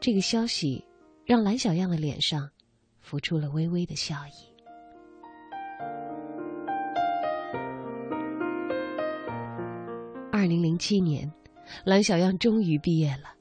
[0.00, 0.84] 这个消息
[1.24, 2.50] 让蓝小样的脸上
[3.02, 4.32] 浮出了微微的笑意。
[10.32, 11.32] 二零零七年，
[11.84, 13.37] 蓝小样终于毕业了。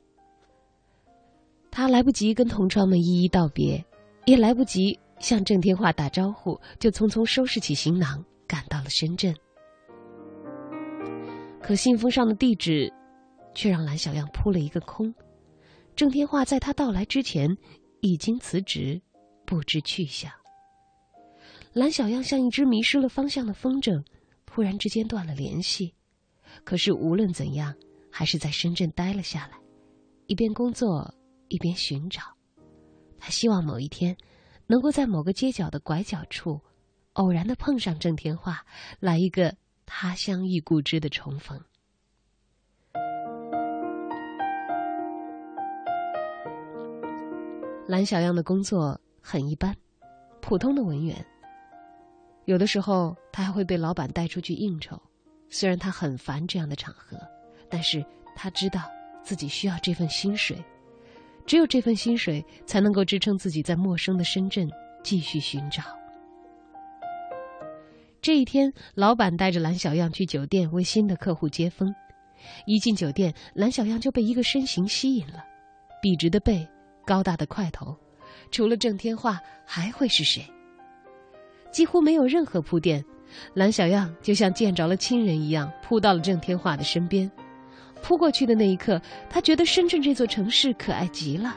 [1.78, 3.86] 他来不及跟同窗们一一道别，
[4.26, 9.32] 也来不及向郑天化打招呼，就匆匆收拾起行囊，赶到了深圳。
[11.62, 12.92] 可信封上的地址。
[13.54, 15.14] 却让蓝小样扑了一个空。
[15.96, 17.58] 郑天化在他到来之前
[18.02, 19.02] 已经辞职，
[19.46, 20.32] 不知去向。
[21.74, 24.04] 蓝小样像一只迷失了方向的风筝，
[24.46, 25.94] 突然之间断了联系。
[26.64, 27.74] 可是无论怎样，
[28.12, 29.58] 还是在深圳待了下来，
[30.28, 31.12] 一边工作
[31.50, 32.22] 一边寻找。
[33.20, 34.16] 他希望某一天，
[34.66, 36.62] 能够在某个街角的拐角处，
[37.14, 38.66] 偶然的碰上郑天化，
[39.00, 41.60] 来一个他乡遇故知的重逢。
[47.88, 49.76] 蓝小样的工作很一般，
[50.42, 51.26] 普通的文员。
[52.44, 55.02] 有的时候，他还会被老板带出去应酬。
[55.50, 57.18] 虽然他很烦这样的场合，
[57.70, 58.82] 但是他知道
[59.24, 60.62] 自己需要这份薪水，
[61.48, 64.70] 只有这份薪水才能够支撑自己在陌生的深圳
[65.02, 65.82] 继续寻找。
[68.22, 71.96] 这一天，老板带着蓝小样去酒店为新的客户接风。
[72.66, 75.44] 一进酒店，蓝小样就被一个身形吸引了，
[76.02, 76.68] 笔直的背。
[77.06, 77.96] 高大的块头，
[78.52, 80.46] 除了郑天化还会是谁？
[81.72, 83.02] 几乎没有任何铺垫，
[83.54, 87.32] 蓝小样就像见着了亲人一样扑到了郑天化的身边。
[88.02, 91.56] 扑过去的那一刻，他觉得深圳这座城市可爱极了。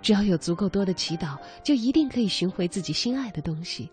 [0.00, 3.90] 只要有足够多的祈祷，就一定可以寻回自己心爱的东西。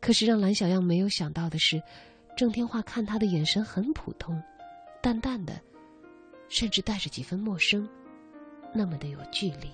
[0.00, 1.80] 可是让蓝小样没有想到的是，
[2.36, 4.42] 郑天化看他的眼神很普通，
[5.00, 5.54] 淡淡的，
[6.48, 7.88] 甚至带着几分陌生。
[8.72, 9.70] 那么的有距离，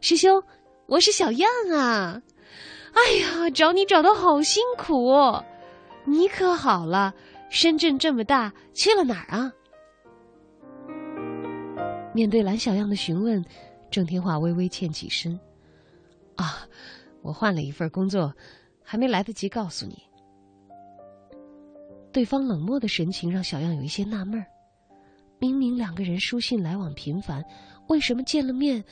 [0.00, 0.42] 师兄，
[0.86, 2.20] 我是小样啊！
[2.92, 5.14] 哎呀，找你找的好辛苦，
[6.04, 7.14] 你可好了？
[7.48, 9.52] 深圳这么大，去了哪儿啊？
[12.12, 13.44] 面对蓝小样的询问，
[13.90, 15.38] 郑天化微微欠起身
[16.36, 16.66] ：“啊，
[17.22, 18.34] 我换了一份工作，
[18.82, 20.02] 还没来得及告诉你。”
[22.12, 24.46] 对方冷漠的神情让小样有一些纳闷儿。
[25.38, 27.44] 明明两个人书信来往频繁。
[27.88, 28.82] 为什么见了面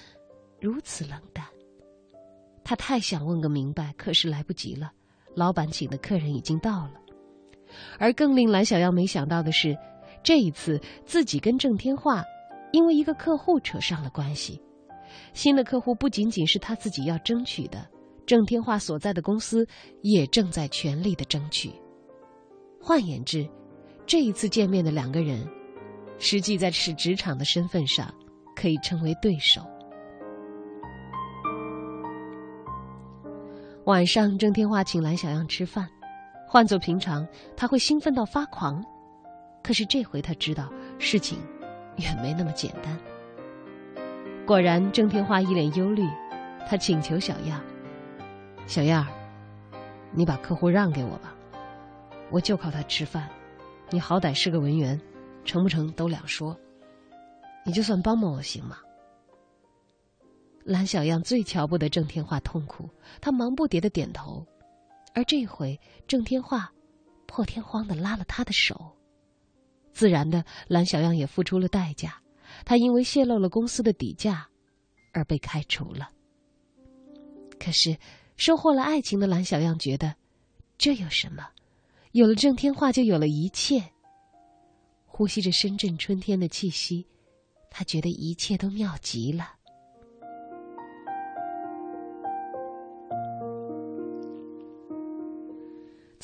[0.61, 1.45] 如此冷淡？
[2.63, 4.93] 他太想问个明白，可是来不及了。
[5.35, 7.01] 老板请的客人已经到了，
[7.99, 9.77] 而更令蓝小样没想到的是，
[10.23, 12.23] 这一次自己跟郑天化
[12.73, 14.61] 因为一个客户扯上了关系。
[15.33, 17.87] 新的客户不仅仅是他自己要争取的，
[18.27, 19.67] 郑天化所在的公司
[20.03, 21.71] 也正在全力的争取。
[22.81, 23.49] 换言之，
[24.07, 25.47] 这一次见面的两个人，
[26.19, 28.13] 实际在是职场的身份上。
[28.57, 29.61] 可以称为对手。
[33.85, 35.91] 晚上，郑天化请蓝小样吃饭，
[36.55, 37.27] 换做平常，
[37.57, 38.81] 他会兴奋到发狂。
[39.61, 41.37] 可是这回他知道事情
[41.97, 42.97] 远没那么简单。
[44.47, 46.09] 果然，郑天化一脸忧虑，
[46.69, 47.61] 他请求小样
[48.69, 49.11] ：“小样儿，
[50.13, 51.35] 你把客户让给我吧，
[52.31, 53.29] 我就靠他吃饭。
[53.91, 55.01] 你好歹是个文员，
[55.45, 56.57] 成不成都两说。”
[57.67, 58.77] 你就算帮帮我行吗？
[60.63, 62.89] 蓝小样最瞧不得郑天化痛苦，
[63.21, 64.47] 他忙不迭的点头，
[65.15, 66.71] 而这回郑天化
[67.27, 68.95] 破天荒的拉了他的手，
[69.93, 72.21] 自然的蓝小样也付出了代价，
[72.65, 74.49] 他因为泄露了公司的底价，
[75.13, 76.11] 而被开除了。
[77.59, 77.97] 可是，
[78.37, 80.15] 收获了爱情的蓝小样觉得，
[80.77, 81.49] 这有什么？
[82.13, 83.83] 有了郑天化，就有了一切。
[85.07, 87.07] 呼吸着深圳春天的气息，
[87.71, 89.55] 他觉得一切都妙极了。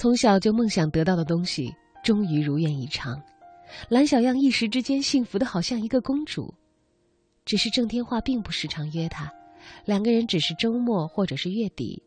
[0.00, 3.22] 从小就梦想得到的东西，终于如愿以偿。
[3.90, 6.54] 蓝小样一时之间幸福的好像一个公主。
[7.44, 9.30] 只是郑天化并不时常约她，
[9.84, 12.02] 两个人只是周末或者是月底，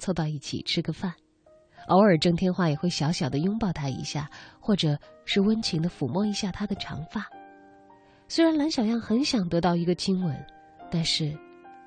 [0.00, 1.14] 凑到一起吃个饭。
[1.86, 4.28] 偶尔，郑天化也会小小的拥抱她一下，
[4.58, 7.30] 或者是温情的抚摸一下她的长发。
[8.26, 10.36] 虽然蓝小样很想得到一个亲吻，
[10.90, 11.32] 但是，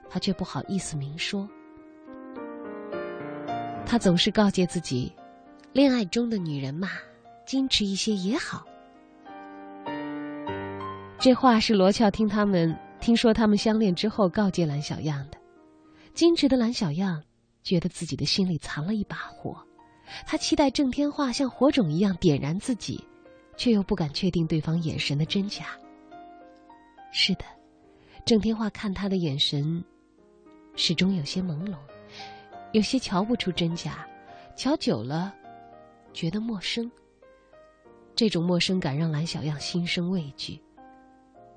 [0.10, 1.46] 她却不好意思明说。
[3.86, 5.12] 她总是告诫自己，
[5.72, 6.90] 恋爱中的女人嘛，
[7.46, 8.66] 矜持一些也好。
[11.20, 15.38] 这话是罗俏听他们听说他们相恋之后告诫蓝小样的。
[16.16, 17.24] 矜持的蓝小样
[17.62, 19.56] 觉得自己的心里藏了一把火。
[20.26, 23.06] 他期待郑天化像火种一样点燃自己，
[23.56, 25.66] 却又不敢确定对方眼神的真假。
[27.12, 27.46] 是的，
[28.26, 29.84] 郑天化看他的眼神
[30.76, 31.76] 始终有些朦胧，
[32.72, 34.08] 有些瞧不出真假，
[34.56, 35.36] 瞧久了
[36.14, 36.92] 觉得陌生。
[38.16, 40.62] 这种陌生感让蓝小样心生畏惧。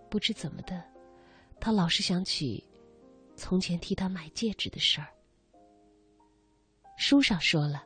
[0.08, 0.82] 不知怎么的，
[1.60, 2.62] 他老是想起
[3.34, 5.08] 从前替他买戒指的事儿。
[6.96, 7.84] 书上说了。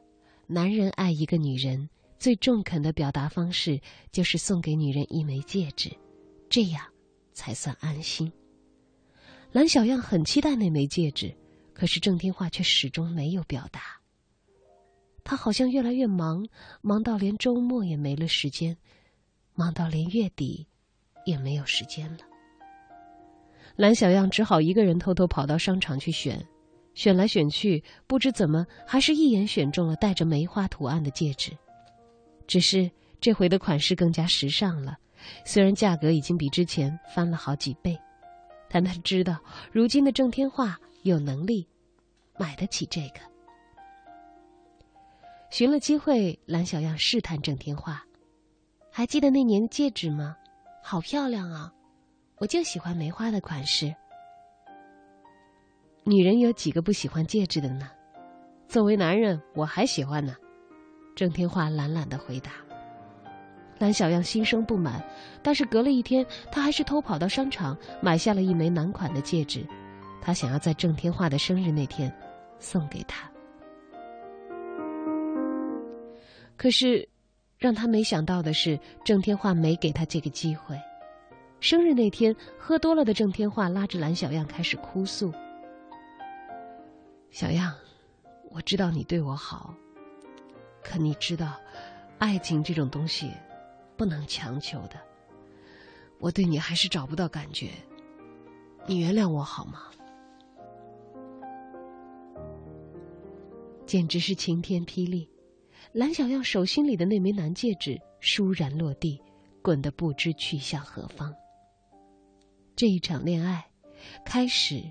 [0.48, 1.90] 男人爱一个女人，
[2.20, 3.80] 最中肯的表达方式
[4.12, 5.90] 就是送给女人一枚戒指，
[6.48, 6.86] 这样
[7.32, 8.32] 才算安心。
[9.50, 11.36] 蓝小样很期待那枚戒指，
[11.74, 13.95] 可是郑天化却始终没有表达。
[15.28, 16.46] 他好像越来越忙，
[16.82, 18.76] 忙到连周末也没了时间，
[19.54, 20.64] 忙到连月底
[21.24, 22.18] 也没有时间了。
[23.74, 26.40] 蓝小样只好一个人偷偷跑到商场去选。
[26.94, 31.50] 选来选去，不知怎么，还是一眼选中了带着梅花图案的戒指。
[32.46, 32.88] 只是
[33.20, 34.96] 这回的款式更加时尚了，
[35.44, 37.98] 虽然价格已经比之前翻了好几倍，
[38.70, 39.38] 但他知道
[39.72, 41.66] 如今的郑天化有能力
[42.38, 43.20] 买得起这个。
[45.56, 48.04] 寻了机会，蓝小样试探郑天化
[48.92, 50.36] ：“还记得那年戒指吗？
[50.82, 51.72] 好漂亮啊！
[52.36, 53.90] 我就喜欢梅花的款式。”
[56.04, 57.88] 女人有几个不喜欢戒指的呢？
[58.68, 60.36] 作为男人，我还喜欢呢。
[61.14, 62.50] 郑天化懒懒的回答。
[63.78, 65.02] 蓝小样心生不满，
[65.42, 69.66] 但是隔了一天，他还是偷跑到商场买下了一枚男款的戒指，
[70.20, 72.14] 他想要在郑天化的生日那天
[72.58, 73.26] 送给他。
[76.56, 77.08] 可是，
[77.58, 80.80] 让他没想到的是，郑天化没给他这个机会。
[81.60, 85.32] 生日那天，喝多了的郑天化拉着蓝小样开始哭诉。
[87.30, 87.74] 小样，
[88.50, 89.74] 我知道你对我好，
[90.82, 91.54] 可你知道，
[92.18, 93.30] 爱情这种东西
[93.96, 95.00] 不能强求的。
[96.18, 97.70] 我对你还是找不到感觉，
[98.86, 99.82] 你原谅我好吗？
[103.84, 105.28] 简直是晴天霹雳！
[105.96, 109.18] 蓝小样手心里的那枚男戒指倏然落地，
[109.62, 111.34] 滚得不知去向何方。
[112.76, 113.64] 这一场恋爱，
[114.22, 114.82] 开始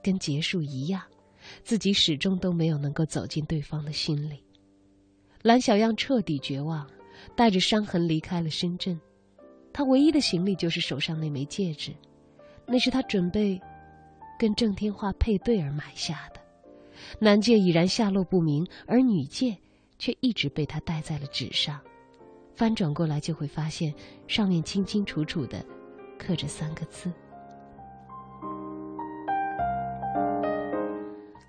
[0.00, 1.02] 跟结束一样。
[1.64, 4.44] 自己始终都没有能够走进对方的心里，
[5.42, 6.88] 蓝小样彻底绝望，
[7.34, 8.96] 带着伤痕离开了深圳。
[9.72, 11.92] 他唯一的行李就是手上那枚戒指，
[12.64, 13.60] 那是他准备
[14.38, 16.40] 跟郑天化配对而买下的。
[17.18, 19.58] 男戒已然下落不明，而女戒
[19.98, 21.80] 却一直被他戴在了纸上。
[22.54, 23.92] 翻转过来就会发现，
[24.28, 25.64] 上面清清楚楚的
[26.18, 27.12] 刻着三个字。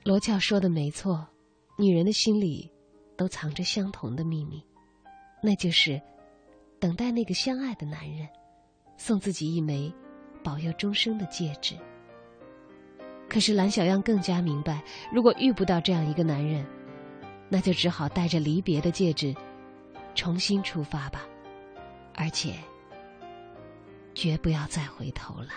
[0.04, 1.28] 罗俏说的没错，
[1.78, 2.72] 女人的心里
[3.16, 4.64] 都藏着相同的秘密，
[5.44, 6.02] 那就是
[6.80, 8.28] 等待那个相爱的男人
[8.98, 9.94] 送自己一枚
[10.44, 11.76] 保佑终生的戒指。
[13.28, 16.66] 可是蓝小样更加明白，如果遇不到这样一个男人，
[17.48, 19.34] 那就只好带着离别的戒指
[20.14, 21.22] 重新出发吧，
[22.14, 22.56] 而且
[24.14, 25.50] 绝不要再回头了。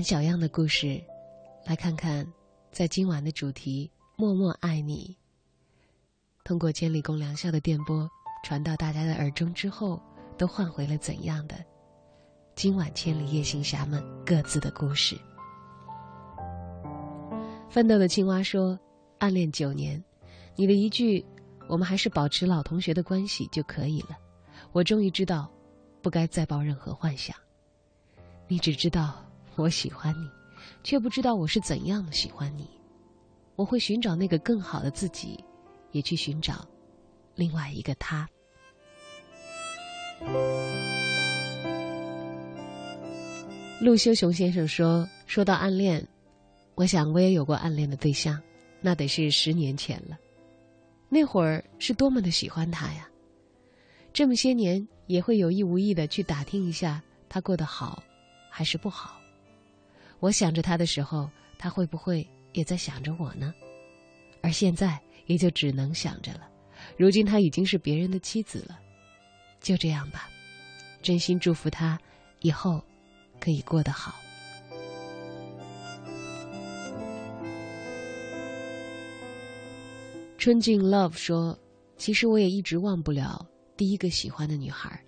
[0.00, 0.98] 蓝小样的故事，
[1.66, 2.26] 来看看，
[2.72, 5.14] 在今晚的主题“默默爱你”，
[6.42, 8.10] 通过千里共良宵的电波
[8.42, 10.00] 传到大家的耳中之后，
[10.38, 11.54] 都换回了怎样的
[12.54, 15.18] 今晚千里夜行侠们各自的故事？
[17.68, 18.80] 奋斗的青蛙说
[19.20, 20.02] ：“暗恋九年，
[20.56, 21.22] 你的一句
[21.68, 24.16] ‘我们还是保持老同学的关系就可以了’，
[24.72, 25.52] 我终于知道，
[26.00, 27.36] 不该再抱任何幻想。
[28.48, 29.22] 你只知道。”
[29.60, 30.26] 我喜欢你，
[30.82, 32.66] 却不知道我是怎样的喜欢你。
[33.56, 35.44] 我会寻找那个更好的自己，
[35.92, 36.66] 也去寻找
[37.34, 38.26] 另外一个他。
[43.82, 46.06] 陆修雄先生说：“说到暗恋，
[46.74, 48.40] 我想我也有过暗恋的对象，
[48.80, 50.16] 那得是十年前了。
[51.10, 53.06] 那会儿是多么的喜欢他呀！
[54.10, 58.02] 这么些年，也会有意无意的去打听一下他过得好
[58.48, 59.19] 还是不好。”
[60.20, 63.52] 我想着他的时候，他会不会也在想着我呢？
[64.42, 66.48] 而现在也就只能想着了。
[66.96, 68.78] 如今他已经是别人的妻子了，
[69.60, 70.28] 就这样吧。
[71.02, 71.98] 真心祝福他，
[72.40, 72.82] 以后
[73.38, 74.14] 可以过得好。
[80.36, 81.58] 春静 love 说
[81.98, 83.46] ：“其实我也一直忘不了
[83.76, 85.02] 第一个喜欢的女孩。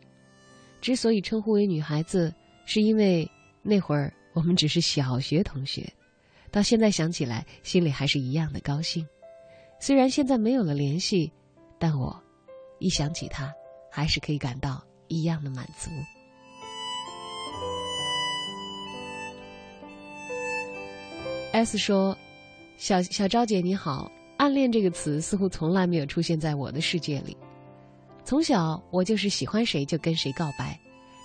[0.82, 2.34] 之所以称呼为女孩子，
[2.66, 3.30] 是因为
[3.62, 5.93] 那会儿我们只是小学同学。
[6.51, 9.07] 到现在想起来，心里还是一样的高兴。
[9.80, 11.33] 虽然现在没有了联系，
[11.78, 12.22] 但我
[12.78, 13.53] 一想起他，
[13.91, 15.91] 还是可以感到一样的满足。”
[21.53, 22.16] S 说
[22.78, 27.37] ：“小小昭姐你好，暗恋这个词似乎从来没有出现在我的世界里。
[28.24, 30.78] 从小我就是喜欢谁就跟谁告白，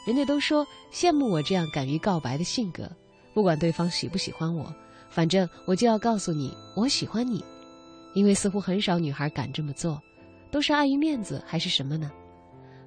[0.08, 2.90] 人家都说羡慕我这样敢于告白的性格。
[3.34, 4.74] 不管对方喜不喜欢我，
[5.10, 7.44] 反正我就要告诉你我喜欢你。
[8.14, 10.02] 因为似乎很少女孩敢这么做，
[10.50, 12.10] 都是碍于面子还是什么呢？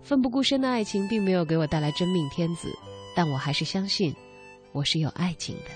[0.02, 2.72] 奋不顾身的爱情并没有给我带来真命天子，
[3.14, 4.16] 但我还是相信
[4.72, 5.70] 我是有爱情的。”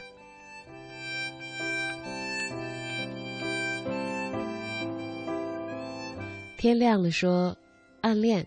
[6.57, 7.55] 天亮了，说
[8.01, 8.47] 暗恋，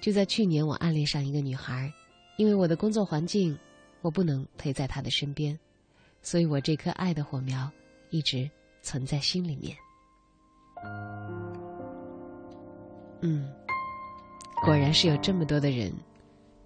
[0.00, 1.92] 就在去年，我暗恋上一个女孩，
[2.40, 3.54] 因为我的工作环境，
[4.00, 5.58] 我不能陪在他的身边，
[6.22, 7.70] 所以我这颗爱的火苗
[8.08, 9.76] 一直存在心里面。
[13.20, 13.52] 嗯，
[14.64, 15.92] 果然是有这么多的人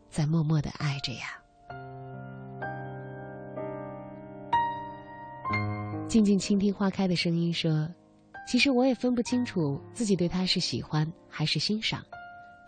[0.09, 1.43] 在默默的爱着呀。
[6.07, 7.93] 静静倾听花开的声音，说。
[8.47, 12.01] 其实我也分不清楚自己对他是喜欢还是欣赏，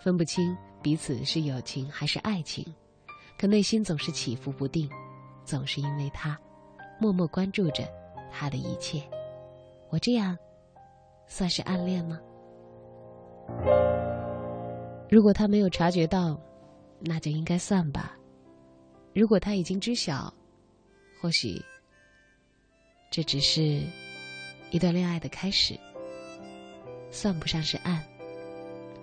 [0.03, 2.67] 分不清彼此是友情还是爱情，
[3.39, 4.89] 可内心总是起伏不定，
[5.45, 6.39] 总是因为他，
[7.01, 7.87] 默默关注着
[8.31, 9.03] 他的一切。
[9.91, 10.37] 我这样，
[11.27, 12.21] 算是暗恋吗？
[15.11, 16.41] 如果他没有察觉到，
[17.01, 18.17] 那就应该算吧。
[19.15, 20.33] 如果他已经知晓，
[21.21, 21.63] 或许，
[23.11, 23.83] 这只是。
[24.73, 25.79] 一段恋爱的开始，
[27.13, 28.05] 算不上是暗，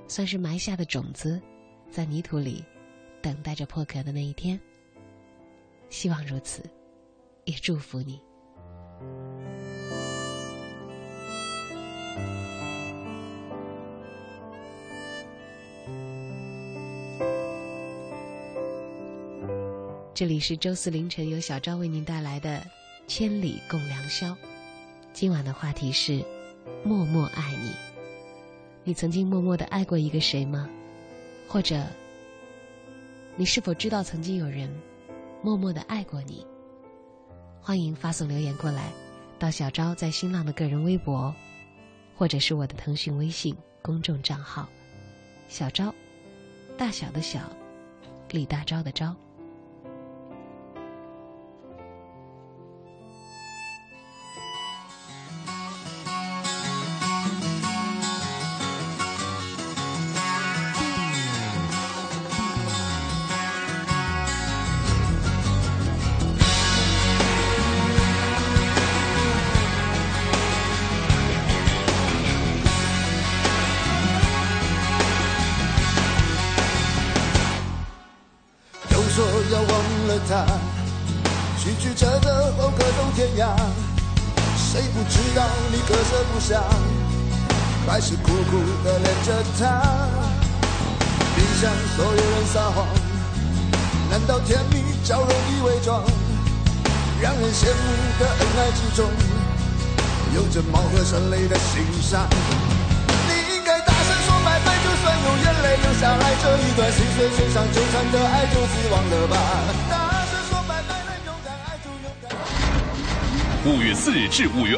[0.09, 1.41] 算是埋下的种子，
[1.89, 2.65] 在泥土里
[3.23, 4.59] 等待着破壳的那一天。
[5.89, 6.61] 希望如此，
[7.45, 8.19] 也祝福你。
[20.13, 22.57] 这里是周四凌晨由小昭为您带来的
[23.07, 24.27] 《千里共良宵》。
[25.13, 26.23] 今晚的话题是
[26.83, 27.71] “默默爱你”。
[28.83, 30.69] 你曾经默默的爱过一个谁吗？
[31.47, 31.85] 或者，
[33.35, 34.69] 你是否知道曾经有人
[35.41, 36.45] 默默的爱过你？
[37.59, 38.91] 欢迎发送留言过来，
[39.39, 41.33] 到小昭在新浪的个人微博，
[42.15, 44.69] 或者是我的腾讯微信公众账号
[45.49, 45.91] “小昭”，
[46.77, 47.39] 大小的小，
[48.29, 49.15] 李大钊的钊。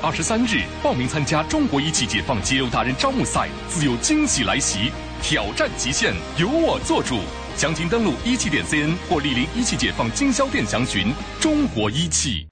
[0.05, 7.21] 二十三日，报名参加中国一汽解放节油达人招募赛，自有惊喜来袭，挑战极限，由我做主。
[7.57, 11.11] 详情登录一汽点 cn 或莅临一汽解放经销店详询。
[11.41, 12.45] 中国一汽。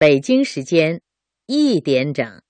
[0.00, 1.00] 北京时间
[1.46, 2.42] 一点整，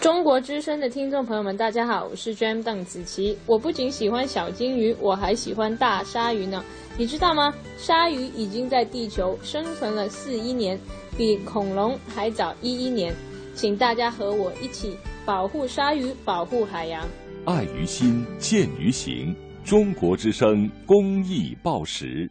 [0.00, 3.36] 中国之声的听众朋友们，大家好，我是 Jam 邓紫棋。
[3.46, 6.62] 我不仅喜欢小金鱼，我还喜欢大鲨鱼呢。
[6.98, 7.52] 你知道吗？
[7.78, 10.78] 鲨鱼已经在地球生存了四亿年，
[11.16, 13.14] 比恐龙还早一亿年。
[13.54, 17.02] 请大家和我一起保护鲨鱼，保护海洋。
[17.46, 19.34] 爱于心，见于行。
[19.64, 22.30] 中国之声公益报时。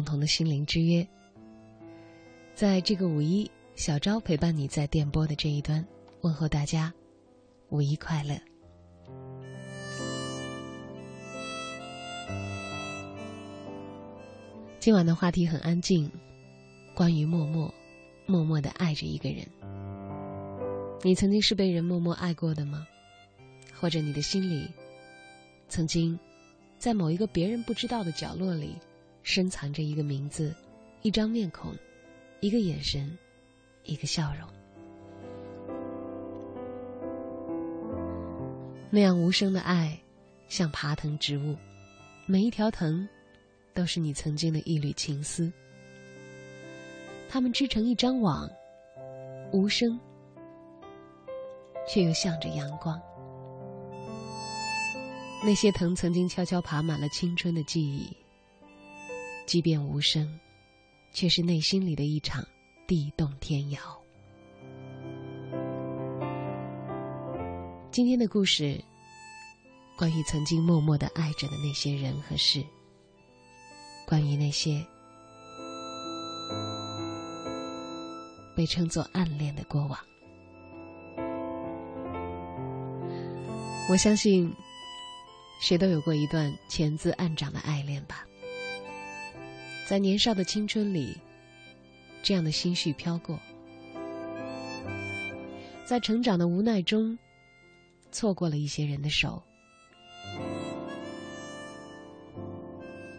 [0.00, 1.06] 共同的心灵之约。
[2.54, 5.86] 在这个五一，小昭陪伴你在电波的这一端，
[6.22, 6.90] 问候大家
[7.68, 8.34] 五一快乐。
[14.78, 16.10] 今晚的话题很安静，
[16.94, 17.70] 关于默默，
[18.24, 19.46] 默默的爱着一个人。
[21.02, 22.86] 你曾经是被人默默爱过的吗？
[23.78, 24.66] 或者你的心里，
[25.68, 26.18] 曾经？
[26.78, 28.78] 在某一个别人不知道的角落里，
[29.22, 30.54] 深藏着一个名字、
[31.02, 31.74] 一张面孔、
[32.40, 33.16] 一个眼神、
[33.84, 34.48] 一个笑容。
[38.90, 39.96] 那样无声的爱，
[40.48, 41.56] 像爬藤植物，
[42.26, 43.08] 每一条藤
[43.72, 45.52] 都是你曾经的一缕情丝。
[47.28, 48.50] 它们织成一张网，
[49.52, 49.96] 无声，
[51.86, 53.00] 却又向着阳光。
[55.44, 58.14] 那些藤曾经悄悄爬满了青春的记忆，
[59.50, 60.38] 即便无声，
[61.12, 62.46] 却是内心里的一场
[62.86, 63.80] 地动天摇。
[67.90, 68.80] 今天的故事，
[69.98, 72.64] 关于曾经默默的爱着的那些人和事，
[74.06, 74.86] 关于那些
[78.54, 79.98] 被称作暗恋的过往。
[83.90, 84.54] 我相信。
[85.60, 88.24] 谁都有过一段潜滋暗长的爱恋吧，
[89.90, 91.18] 在年少的青春里，
[92.22, 93.36] 这样的心绪飘过，
[95.84, 97.18] 在成长的无奈中，
[98.12, 99.42] 错过了一些人的手。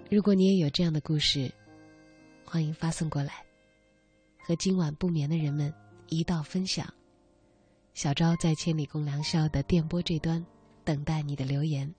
[0.10, 1.52] 如果你也有这样的故事，
[2.46, 3.44] 欢迎发送过来，
[4.40, 5.74] 和今晚不眠的人们
[6.08, 6.88] 一道分享。
[7.94, 10.46] 小昭在千里共良宵的电波这端，
[10.86, 11.94] 等待你的留言。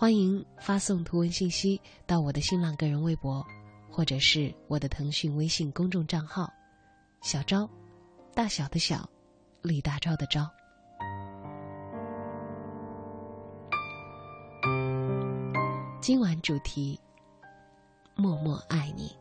[0.00, 3.44] 欢迎发送图文信息到我的新浪个人微博，
[3.90, 6.48] 或者是我的腾讯微信公众账号
[7.20, 7.68] “小昭”，
[8.32, 9.10] 大小的小，
[9.60, 10.48] 李大钊的钊。
[16.00, 17.00] 今晚主题：
[18.14, 19.16] 默默爱你。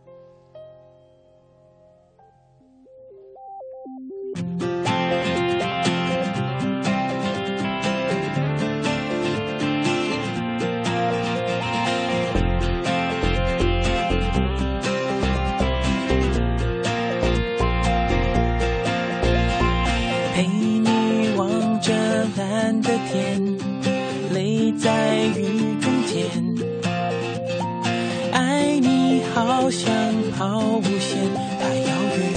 [30.31, 32.36] 抛物线太遥远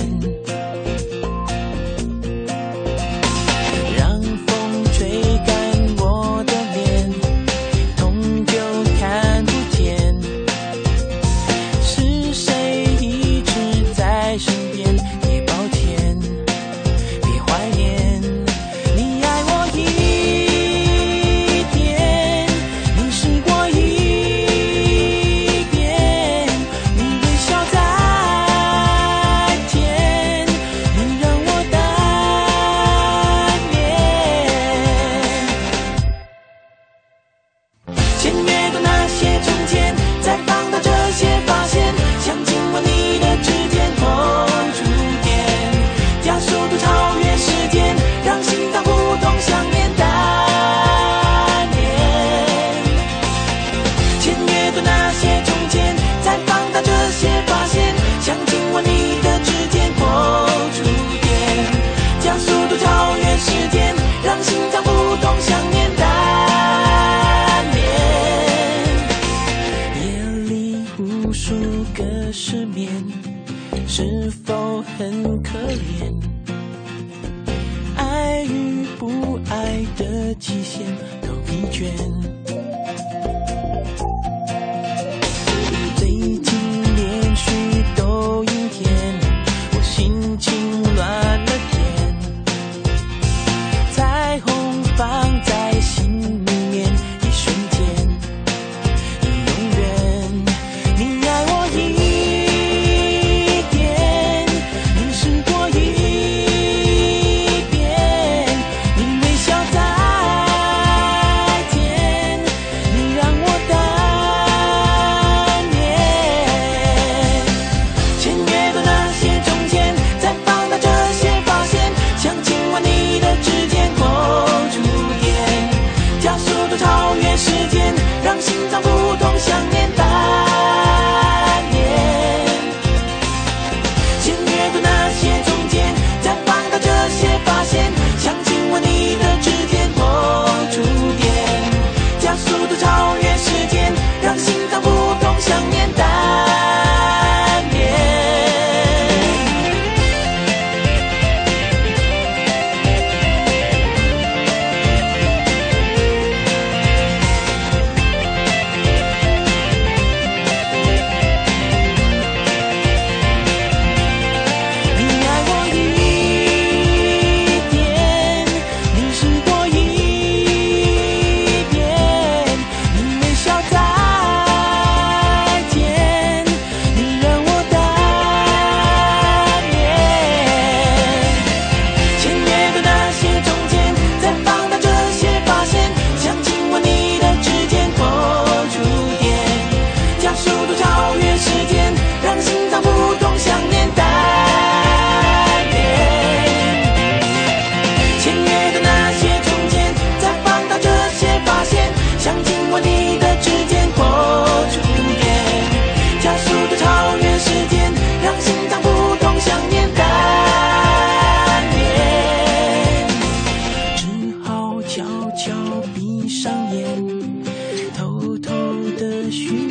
[219.31, 219.70] 的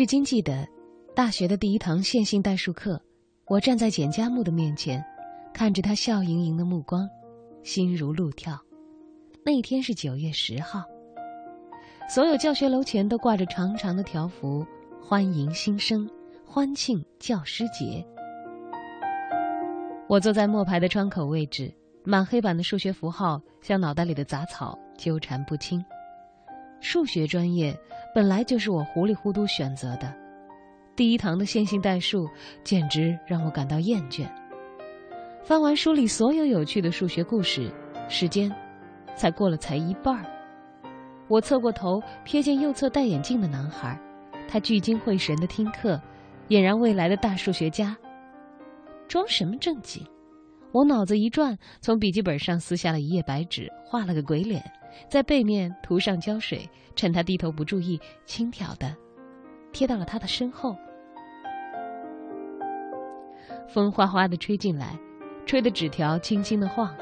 [0.00, 0.66] 至今记得，
[1.14, 2.98] 大学的第一堂线性代数课，
[3.44, 5.04] 我站在简佳木的面前，
[5.52, 7.06] 看着他笑盈盈的目光，
[7.62, 8.58] 心如鹿跳。
[9.44, 10.84] 那一天是九月十号，
[12.08, 14.66] 所有教学楼前都挂着长长的条幅，
[15.02, 16.08] 欢迎新生，
[16.46, 18.02] 欢庆教师节。
[20.08, 21.70] 我坐在末排的窗口位置，
[22.04, 25.84] 满黑板的数学符号像脑袋里的杂草，纠缠不清。
[26.80, 27.78] 数学专业
[28.14, 30.12] 本来就是我糊里糊涂选择的，
[30.96, 32.26] 第一堂的线性代数
[32.64, 34.26] 简直让我感到厌倦。
[35.44, 37.72] 翻完书里所有有趣的数学故事，
[38.08, 38.50] 时间
[39.14, 40.24] 才过了才一半儿。
[41.28, 43.98] 我侧过头，瞥见右侧戴眼镜的男孩，
[44.48, 46.00] 他聚精会神地听课，
[46.48, 47.96] 俨然未来的大数学家。
[49.06, 50.04] 装什么正经？
[50.72, 54.62] 我脑子一转，从笔记本上撕下了一页白纸，画了个鬼脸。
[55.08, 58.94] 在背面涂上胶水，趁他低头不注意，轻挑的
[59.72, 60.76] 贴到了他的身后。
[63.68, 64.98] 风哗哗的吹进来，
[65.46, 66.94] 吹的纸条轻轻的晃。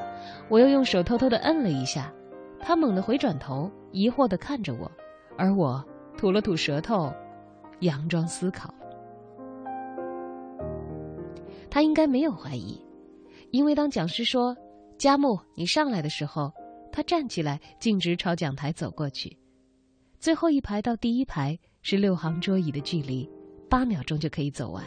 [0.49, 2.13] 我又用手偷偷的摁了一下，
[2.59, 4.91] 他猛地回转头，疑惑的看着我，
[5.37, 5.83] 而我
[6.17, 7.11] 吐了吐舌头，
[7.79, 8.73] 佯装思考。
[11.71, 12.79] 他应该没有怀疑，
[13.51, 14.55] 因为当讲师说
[14.99, 16.51] “佳木，你上来”的时候。
[16.91, 19.37] 他站起来，径直朝讲台走过去。
[20.19, 23.29] 最后一排到第一排是六行桌椅的距离，
[23.69, 24.83] 八秒钟就可以走完。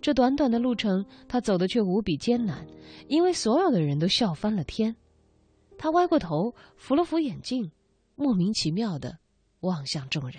[0.00, 2.66] 这短短的路程，他走的却无比艰难，
[3.08, 4.94] 因为所有的人都笑翻了天。
[5.78, 7.70] 他歪过头，扶了扶眼镜，
[8.14, 9.18] 莫名其妙的
[9.60, 10.36] 望向众人。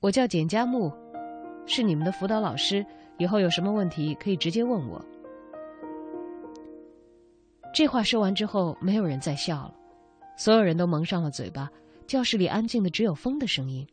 [0.00, 0.92] 我叫简家木，
[1.66, 2.86] 是你们的辅导老师，
[3.18, 5.04] 以后有什么问题可以直接问我。
[7.72, 9.74] 这话说完之后，没有人再笑了，
[10.36, 11.70] 所有人都蒙上了嘴巴。
[12.06, 13.86] 教室里安静的只有风的声音。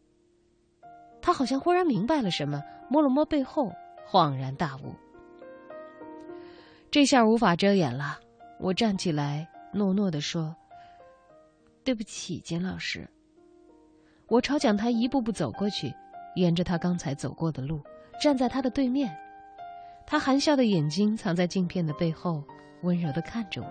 [1.21, 3.71] 他好像忽然明白了什么，摸了摸背后，
[4.09, 4.93] 恍然大悟。
[6.91, 8.19] 这下无法遮掩了，
[8.59, 10.53] 我站起来，诺诺的说
[11.85, 13.07] ：“对不起，金老师。”
[14.27, 15.93] 我朝讲台一步步走过去，
[16.35, 17.79] 沿着他刚才走过的路，
[18.21, 19.15] 站在他的对面。
[20.05, 22.43] 他含笑的眼睛藏在镜片的背后。
[22.81, 23.67] 温柔的看着我，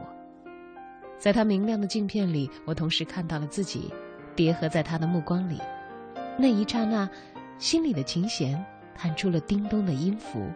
[1.19, 3.93] 在他明亮的镜片里，我同时看到了自己，
[4.37, 5.59] 叠合在他的目光里。
[6.37, 7.09] 那一刹那，
[7.59, 8.65] 心里的琴弦
[8.95, 10.47] 弹出了叮咚的音符。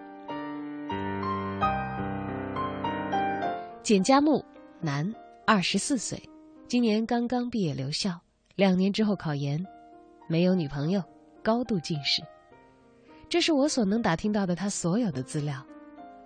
[3.82, 4.44] 简佳木，
[4.80, 5.12] 男，
[5.46, 6.22] 二十四岁，
[6.68, 8.20] 今年刚刚毕业留校，
[8.54, 9.66] 两年之后考研，
[10.28, 11.02] 没有女朋友，
[11.42, 12.22] 高度近视。
[13.28, 15.64] 这是我所能打听到的他所有的资料。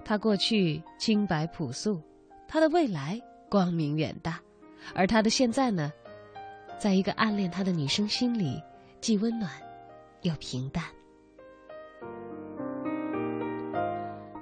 [0.05, 2.03] 他过去清白朴素。
[2.49, 4.41] 他的未来光明远大，
[4.95, 5.93] 而他的现在呢，
[6.79, 8.63] 在一个暗恋他的女生心里，
[9.01, 9.51] 既温暖
[10.23, 10.85] 又平淡。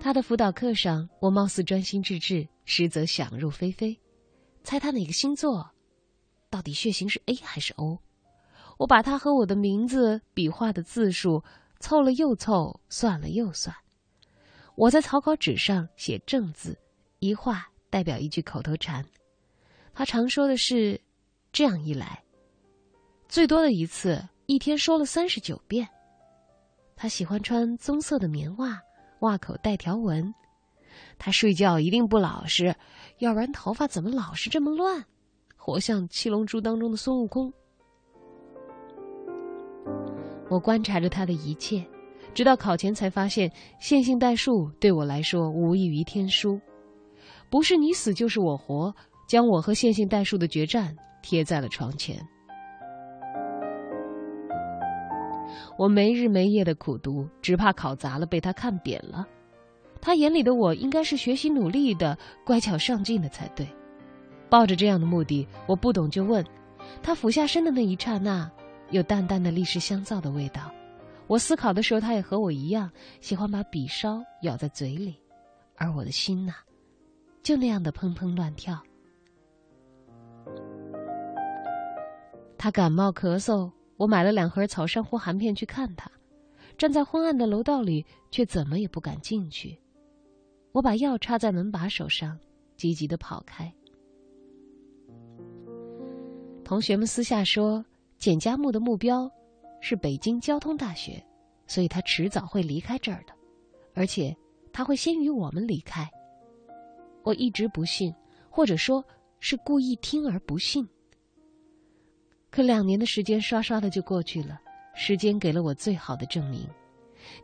[0.01, 3.98] 他的辅导课上，我貌似专心致志，实则想入非非。
[4.62, 5.70] 猜他哪个星座？
[6.51, 7.98] 到底血型是 A 还是 O？
[8.78, 11.43] 我把他和我的名字笔画的字数
[11.81, 13.74] 凑了又凑，算了又算。
[14.74, 16.78] 我在草稿纸上写正字，
[17.18, 17.66] 一画。
[17.94, 19.06] 代表一句口头禅，
[19.94, 21.00] 他常说的是
[21.54, 22.20] ：“这样一来，
[23.28, 25.88] 最多的一次，一天说了三十九遍。”
[26.96, 28.80] 他喜欢穿棕色的棉袜，
[29.20, 30.34] 袜口带条纹。
[31.18, 32.74] 他睡觉一定不老实，
[33.18, 35.04] 要不然头发怎么老是这么乱，
[35.56, 37.52] 活像《七龙珠》当中的孙悟空。
[40.50, 41.86] 我观察着他的一切，
[42.34, 43.48] 直到考前才发现，
[43.78, 46.60] 线性代数对我来说无异于天书。
[47.55, 48.93] 不是你死就是我活，
[49.28, 52.20] 将我和线性代数的决战贴在了床前。
[55.78, 59.24] 我没日没夜的苦读，只怕考砸了被他看扁了。
[60.01, 63.64] 他眼里的我应该是学习努力的、乖巧上进的才对。
[64.51, 66.44] 抱着这样的目的，我不懂就问。
[67.05, 68.51] 他俯下身的那一刹那，
[68.90, 70.72] 有淡淡的历史香皂的味道。
[71.28, 72.90] 我思考的时候，他也和我一样，
[73.20, 75.14] 喜欢把笔梢咬在嘴里，
[75.76, 76.55] 而我的心呐。
[77.44, 78.82] 就那样的砰砰乱跳。
[82.58, 86.10] 他感冒咳嗽，我买了两盒草珊瑚含片去看他。
[86.76, 89.78] 站在昏暗的楼道里，却怎么也不敢进去。
[90.72, 92.36] 我把药插在门把手上，
[92.76, 93.72] 急急的跑开。
[96.64, 97.84] 同学们私下说，
[98.18, 99.30] 简家木的目标
[99.80, 101.22] 是北京交通大学，
[101.66, 103.34] 所以他迟早会离开这儿的，
[103.92, 104.34] 而且
[104.72, 106.10] 他会先于我们离开。
[107.24, 108.14] 我一直不信，
[108.48, 109.05] 或者说
[109.40, 110.88] 是故意听而不信。
[112.51, 114.60] 可两年的时间刷刷的就过去了，
[114.94, 116.68] 时间给了我最好的证明。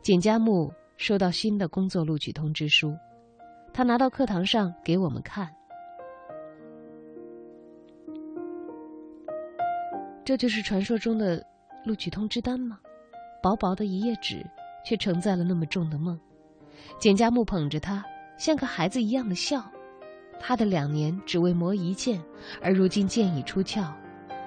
[0.01, 2.95] 简家木收到新的工作录取通知书，
[3.73, 5.53] 他拿到课堂上给我们看。
[10.23, 11.43] 这就是传说中的
[11.83, 12.79] 录取通知单吗？
[13.41, 14.45] 薄薄的一页纸，
[14.85, 16.17] 却承载了那么重的梦。
[16.99, 18.05] 简家木捧着它，
[18.41, 19.63] 像个孩子一样的笑。
[20.39, 22.19] 他的两年只为磨一剑，
[22.59, 23.93] 而如今剑已出鞘。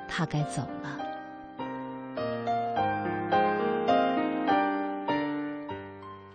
[0.09, 0.99] 他该走了。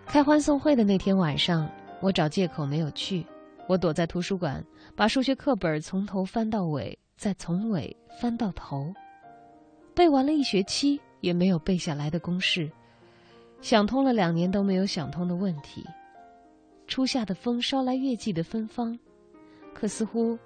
[0.06, 1.70] 开欢送会的那天晚上，
[2.00, 3.26] 我找借口没有去。
[3.68, 4.64] 我躲在图书馆，
[4.96, 8.90] 把数学课本从头翻到尾，再从尾翻到头，
[9.94, 12.72] 背完了一学期也没有背下来的公式，
[13.60, 15.84] 想通了两年都没有想通的问题。
[16.90, 18.98] 初夏的风捎来月季的芬芳，
[19.72, 20.36] 可似乎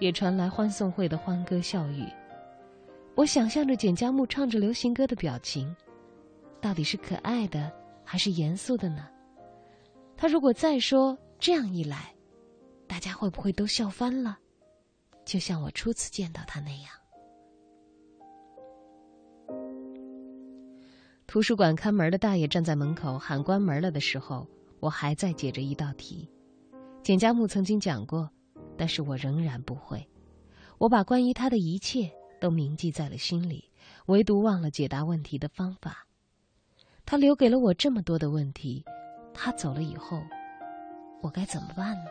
[0.00, 2.04] 也传来欢送会的欢歌笑语。
[3.14, 5.74] 我想象着简家木唱着流行歌的表情，
[6.60, 7.72] 到底是可爱的
[8.04, 9.08] 还是严肃的呢？
[10.14, 12.14] 他如果再说这样一来，
[12.86, 14.38] 大家会不会都笑翻了？
[15.24, 16.90] 就像我初次见到他那样。
[21.26, 24.46] 图书馆看门的大爷站在门口喊关门了的时候，
[24.84, 26.30] 我还在解着一道题。
[27.02, 28.28] 简家木曾经讲过，
[28.76, 30.06] 但是我仍然不会。
[30.76, 32.12] 我把关于他的一切。
[32.40, 33.70] 都铭记在了心里，
[34.04, 36.06] 唯独忘了解答问题的方法。
[37.06, 38.84] 他留给了我这么多的问题，
[39.32, 40.20] 他走了以后，
[41.22, 42.10] 我该怎么办呢？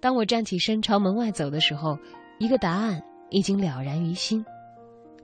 [0.00, 1.98] 当我站起身朝门外走的时候，
[2.38, 4.42] 一个答案已经了然于心：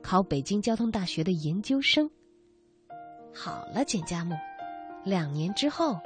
[0.02, 2.10] 考北京交通大学的研究生。
[3.32, 4.34] 好了，简家木，
[5.08, 5.98] 两年之后，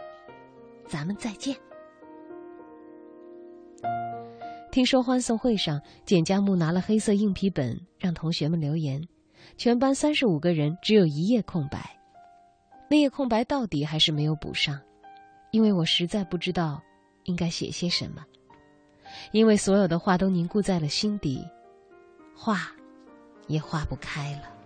[0.86, 1.56] 咱们再见。
[4.70, 9.02] 听说欢送会上，简佳木拿了黑色硬皮本让同学们留言，
[9.56, 11.98] 全班三十五个人只有一页空白，
[12.88, 14.80] 那页空白到底还是没有补上，
[15.50, 16.80] 因为我实在不知道
[17.24, 18.24] 应该写些什么，
[19.32, 21.44] 因为所有的话都凝固在了心底，
[22.36, 22.72] 画
[23.48, 24.61] 也画不开了。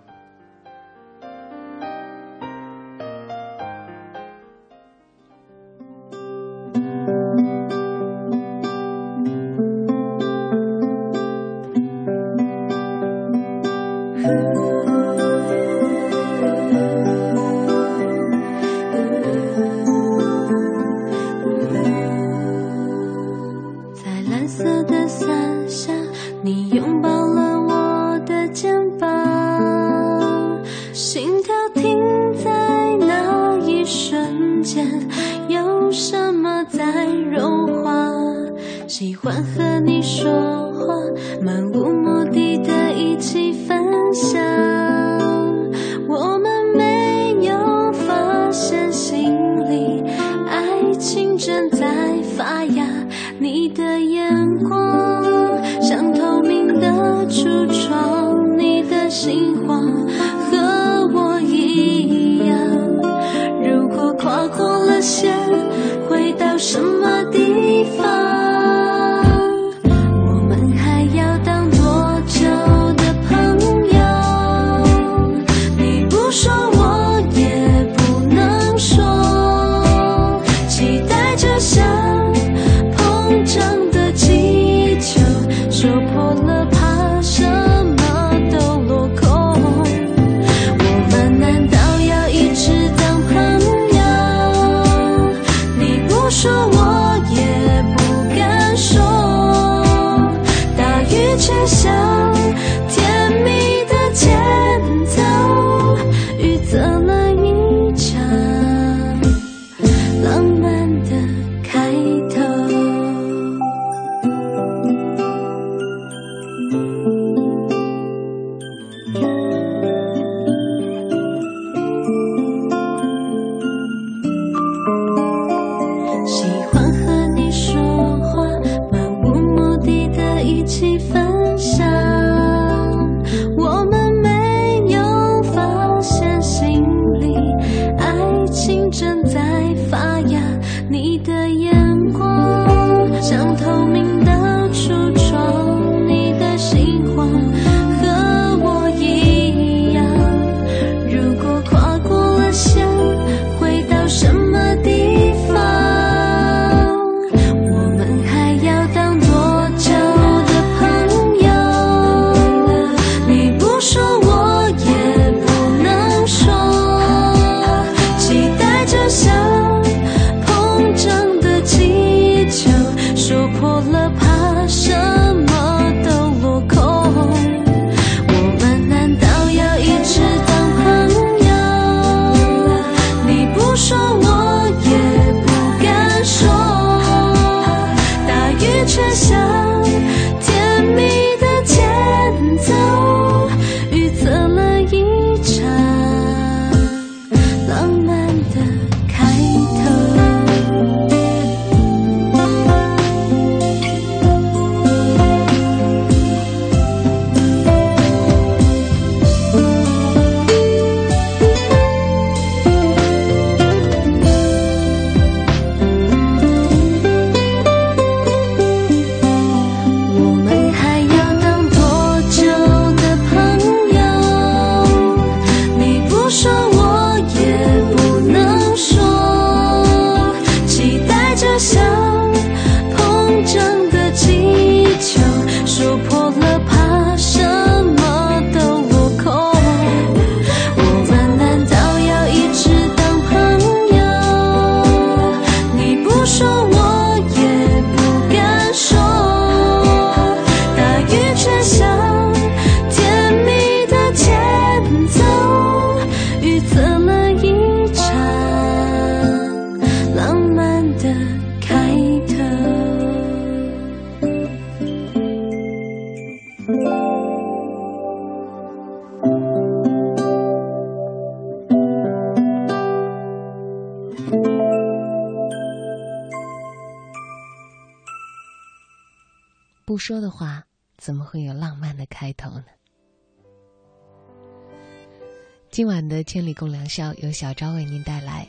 [285.77, 288.49] 今晚的《千里共良宵》由小昭为您带来，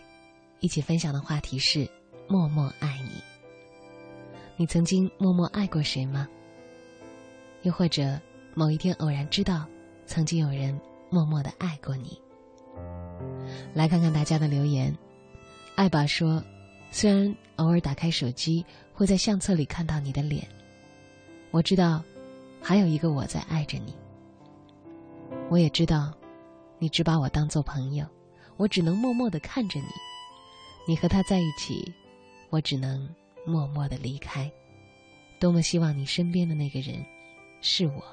[0.62, 1.86] 一起分享的话题是
[2.26, 3.22] “默默爱你”。
[4.56, 6.26] 你曾经默默爱过谁吗？
[7.64, 8.18] 又或者
[8.54, 9.66] 某一天偶然知道，
[10.06, 10.80] 曾经有人
[11.10, 12.18] 默默的爱过你？
[13.74, 14.98] 来看看大家的留言。
[15.76, 16.42] 爱宝说，
[16.92, 20.48] 虽然偶尔打开手机会在相册里看到你的脸。
[21.52, 22.02] 我知道，
[22.62, 23.94] 还有一个我在爱着你。
[25.50, 26.14] 我也知道，
[26.80, 28.06] 你只把我当做朋友，
[28.56, 29.86] 我只能默默的看着你。
[30.88, 31.94] 你和他在一起，
[32.50, 33.10] 我只能
[33.46, 34.52] 默默的离开。
[35.40, 37.06] 多么希望你身边的那个人
[37.62, 38.04] 是我。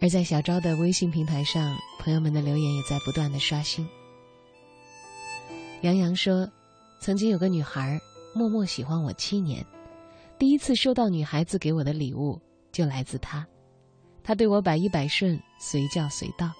[0.00, 3.88] 而在小昭的微信平台上，朋友们的留言也在不断的刷新。
[5.82, 6.50] 杨洋说
[7.00, 8.00] ：“曾经有个女孩。”
[8.32, 9.66] 默默喜欢我七年，
[10.38, 12.40] 第一次收到女孩子给我的礼物
[12.70, 13.44] 就来自他，
[14.22, 16.52] 他对我百依百顺，随叫随到，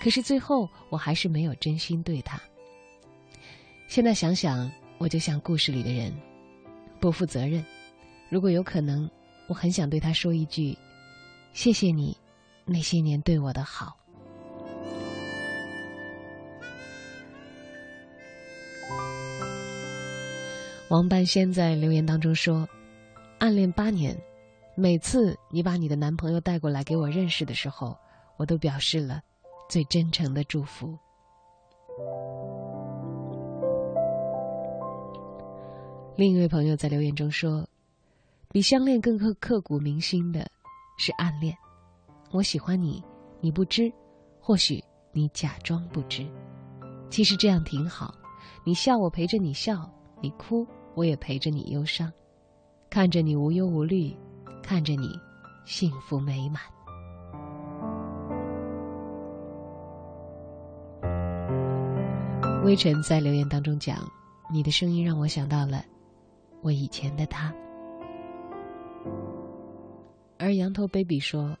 [0.00, 2.40] 可是最后我还是没有真心对他。
[3.88, 6.12] 现在想想，我就像故事里的人，
[7.00, 7.64] 不负责任。
[8.30, 9.08] 如果有可能，
[9.48, 10.76] 我很想对他说一句
[11.52, 12.16] ：“谢谢你，
[12.64, 13.96] 那些年对我的好。”
[20.88, 22.68] 王半仙在留言当中说
[23.38, 24.16] ：“暗恋八年，
[24.76, 27.96] 每次你把你的男朋友带过来给我认识的时候，
[28.36, 29.22] 我都表示了
[29.68, 30.98] 最真诚的祝福。”
[36.16, 37.68] 另一位朋友在留言中说
[38.50, 40.48] ：“比相恋更刻刻骨铭心的
[40.96, 41.56] 是暗恋。
[42.30, 43.02] 我喜欢你，
[43.40, 43.92] 你不知，
[44.40, 44.82] 或许
[45.12, 46.26] 你假装不知。
[47.10, 48.14] 其实这样挺好，
[48.64, 49.88] 你笑我陪着你笑，
[50.20, 52.12] 你哭。”我也陪着你忧伤，
[52.88, 54.16] 看着你无忧无虑，
[54.66, 55.20] 看着你
[55.66, 56.62] 幸福美满。
[62.64, 64.10] 微尘在留言当中讲
[64.50, 65.84] ：“你的声音让我想到了
[66.62, 67.54] 我以前的他。”
[70.40, 71.58] 而羊头 baby 说：“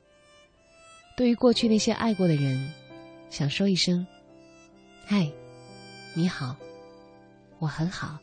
[1.14, 2.72] 对于过去那些爱过的人，
[3.28, 4.06] 想说一声，
[5.04, 5.30] 嗨，
[6.14, 6.56] 你好，
[7.58, 8.18] 我很好。”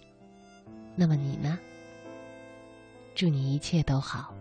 [0.98, 1.60] 那么你呢？
[3.14, 4.34] 祝你一切都好。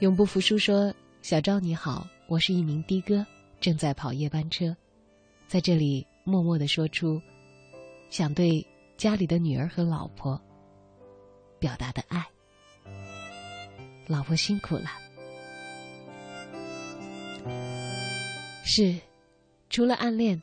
[0.00, 3.24] 永不服输说：“小赵你好，我是一名的哥，
[3.60, 4.74] 正在跑夜班车，
[5.46, 7.20] 在这里默默的说出
[8.08, 8.66] 想对
[8.96, 10.40] 家里的女儿和老婆
[11.58, 12.26] 表达的爱。
[14.06, 14.90] 老婆辛苦了。
[18.64, 18.98] 是，
[19.68, 20.40] 除了暗恋，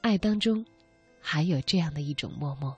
[0.00, 0.64] 爱当中。”
[1.22, 2.74] 还有这样的一种默默，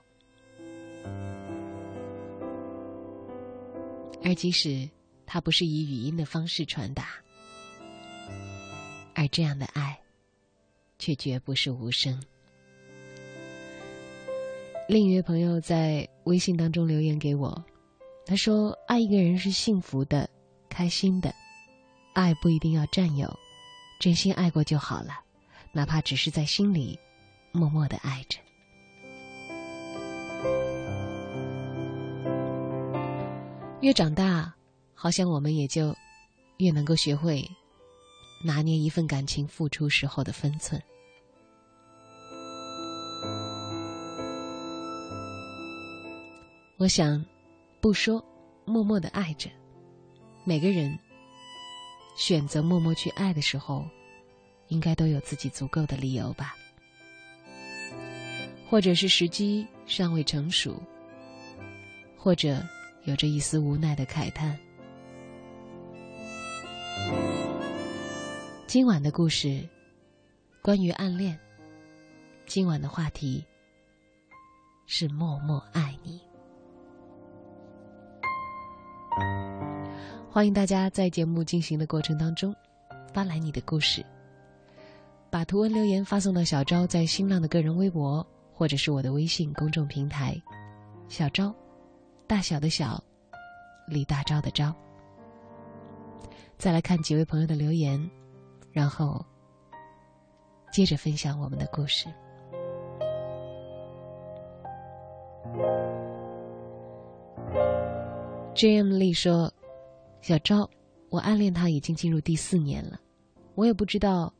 [4.21, 4.87] 而即使
[5.25, 7.07] 它不是以语音的方式传达，
[9.13, 9.99] 而这样的爱，
[10.99, 12.21] 却绝不是无声。
[14.87, 17.63] 另一位朋友在微信当中留言给我，
[18.25, 20.29] 他说：“爱一个人是幸福的、
[20.69, 21.33] 开心的，
[22.13, 23.33] 爱不一定要占有，
[23.99, 25.19] 真心爱过就好了，
[25.71, 26.99] 哪怕只是在心里。”
[27.55, 28.39] 默默的爱着，
[33.81, 34.51] 越长大，
[35.03, 35.93] 好像我们也就
[36.59, 37.45] 越能够学会
[38.41, 40.81] 拿捏一份感情付出时候的分寸。
[46.77, 47.21] 我想，
[47.81, 48.23] 不说，
[48.63, 49.49] 默默的爱着。
[50.45, 50.97] 每个人
[52.15, 53.85] 选择默默去爱的时候，
[54.69, 56.55] 应该都有自己足够的理由吧。
[58.69, 60.81] 或者是时机尚未成熟，
[62.17, 62.63] 或者
[63.03, 64.57] 有着一丝无奈的慨叹。
[68.67, 69.67] 今晚的故事，
[70.61, 71.37] 关于暗恋。
[72.45, 73.45] 今晚的话题
[74.85, 76.19] 是默默爱你。
[80.29, 82.55] 欢迎大家在节目进行的过程当中
[83.13, 84.05] 发来你的故事，
[85.29, 88.25] 把图文留言发送到小昭在新浪的个人微博。
[88.55, 90.39] 或者是我的微信公众平台，
[91.09, 91.53] 小昭，
[92.27, 93.03] 大小的小，
[93.87, 94.71] 李大钊的昭。
[96.63, 98.09] 再来看几位朋友的留言，
[98.71, 99.21] 然后
[100.71, 102.07] 接着分享我们的故事。
[108.55, 108.93] J.M.
[108.93, 109.51] 丽说
[110.23, 110.69] ：“小昭，
[111.09, 112.97] 我暗恋他已经进入第四年了，
[113.55, 114.33] 我也不知道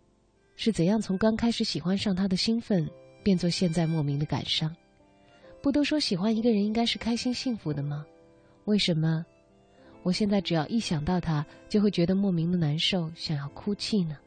[0.55, 2.89] 是怎样从刚开始喜欢上他的兴奋，
[3.21, 4.73] 变作现在莫名的感伤。
[5.61, 8.05] 不都说喜欢一个人应该是开心幸福的吗？
[8.63, 9.25] 为什么
[10.03, 14.17] 我现在只要一想到他，就会觉得莫名的难受，想要哭泣呢？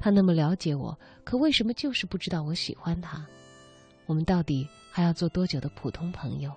[0.00, 3.24] 他那么了解我，可为什么就是不知道我喜欢他？
[4.06, 6.50] 我们到底还要做多久的普通朋友？”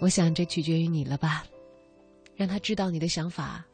[0.00, 1.44] 我想，这取决于你了吧，
[2.36, 3.64] 让他知道你的想法。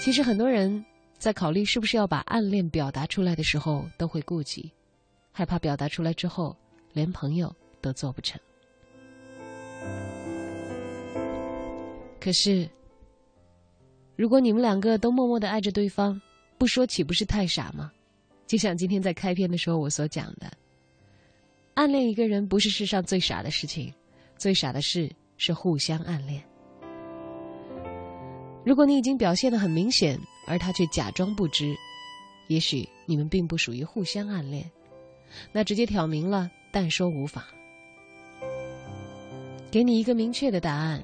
[0.00, 0.84] 其实，很多人
[1.18, 4.70] 在考虑是不是要把暗恋表达出来的时候，都会顾忌，
[5.32, 6.54] 害怕表达出来之后，
[6.92, 8.40] 连朋友都做不成。
[12.20, 12.68] 可是，
[14.16, 16.20] 如果你们两个都默默的爱着对方，
[16.58, 17.92] 不说岂不是太傻吗？
[18.46, 20.50] 就像今天在开篇的时候我所讲的。
[21.74, 23.94] 暗恋一个人不是世上最傻的事情，
[24.36, 26.42] 最傻的事是互相暗恋。
[28.64, 31.76] 如果你已经表现的很明显，而他却假装不知，
[32.48, 34.68] 也许你们并不属于互相暗恋，
[35.52, 37.42] 那直接挑明了，但说无妨。
[39.70, 41.02] 给你一个明确的答案，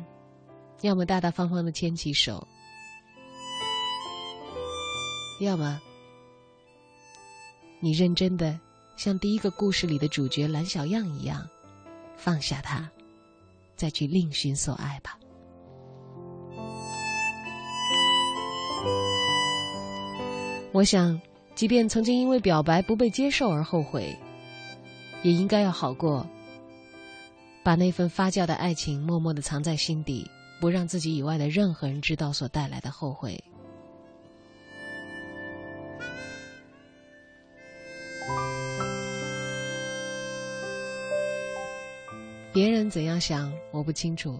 [0.80, 2.46] 要么大大方方的牵起手，
[5.40, 5.80] 要么
[7.80, 8.58] 你认真的。
[8.96, 11.44] 像第一个故事里的主角蓝小样一样，
[12.16, 12.88] 放下他，
[13.74, 15.18] 再去另寻所爱吧。
[20.72, 21.20] 我想，
[21.56, 24.16] 即便曾经因为表白不被接受而后悔，
[25.24, 26.24] 也应该要好过
[27.64, 30.30] 把那份发酵的爱情默默的藏在心底，
[30.60, 33.42] 不让自己以外的任何人知道所带来的后悔。
[42.52, 44.38] 别人怎样想我不清楚，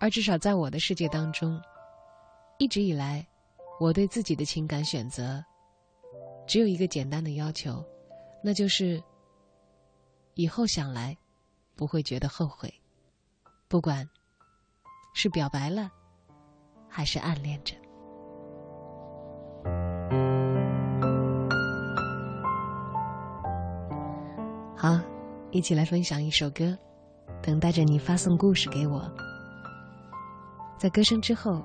[0.00, 1.60] 而至少在我的世界当中，
[2.58, 3.24] 一直以来，
[3.78, 5.44] 我对自己的情感选择，
[6.46, 7.84] 只有一个简单的要求，
[8.42, 9.00] 那就是
[10.34, 11.16] 以后想来，
[11.76, 12.72] 不会觉得后悔，
[13.68, 14.08] 不管
[15.14, 15.90] 是表白了，
[16.88, 17.74] 还是暗恋着。
[24.76, 24.98] 好，
[25.50, 26.76] 一起来分享一首歌。
[27.42, 29.10] 等待着你发送故事给我，
[30.78, 31.64] 在歌声之后，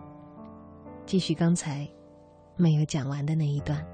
[1.06, 1.86] 继续刚才
[2.56, 3.86] 没有讲完的那一段。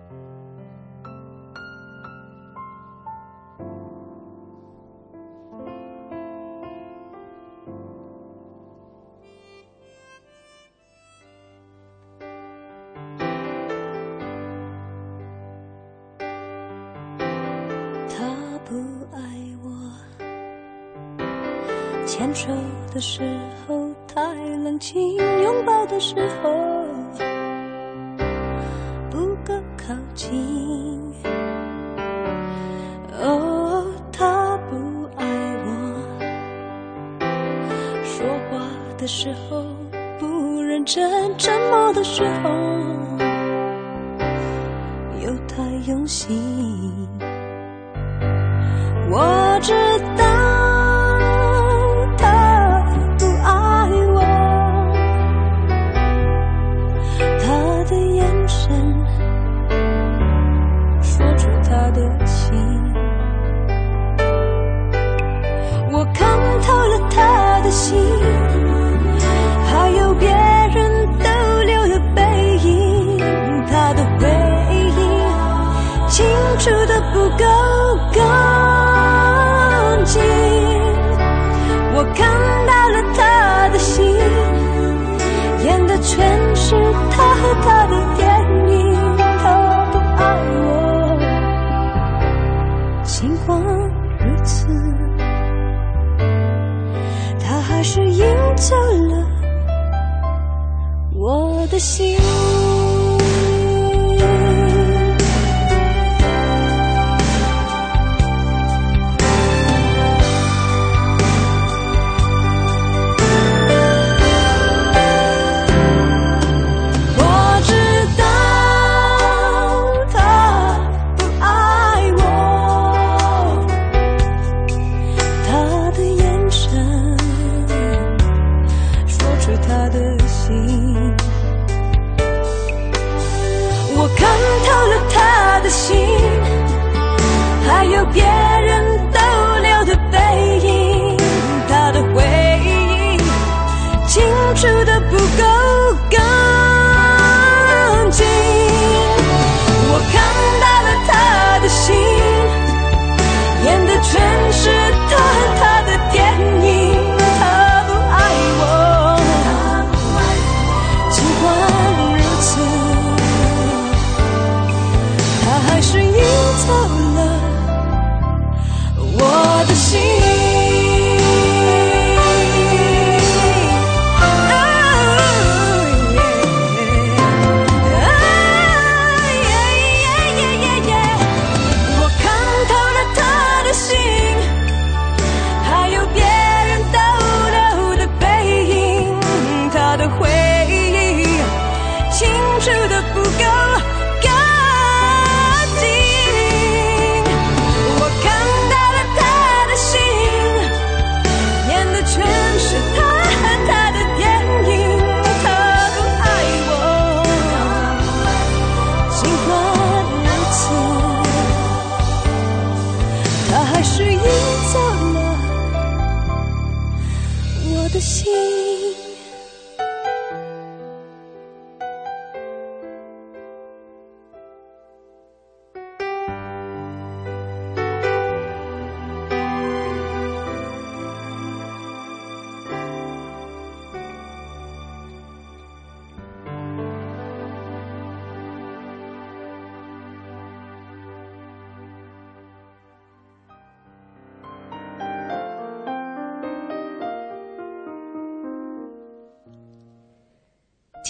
[133.93, 134.27] 我看
[134.65, 136.20] 透了他的心。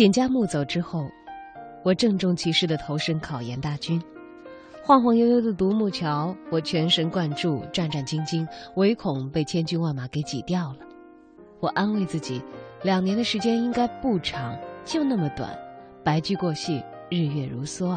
[0.02, 1.07] 简家木走之后，
[1.84, 4.02] 我郑重其事的投身考研大军。
[4.82, 8.48] 晃晃悠悠的独木桥，我全神贯注、战战兢兢，
[8.78, 10.80] 唯恐被千军万马给挤掉了。
[11.60, 12.41] 我安慰自己，
[12.82, 15.56] 两年的时间应该不长，就那么短，
[16.03, 17.95] 白驹过隙，日月如梭。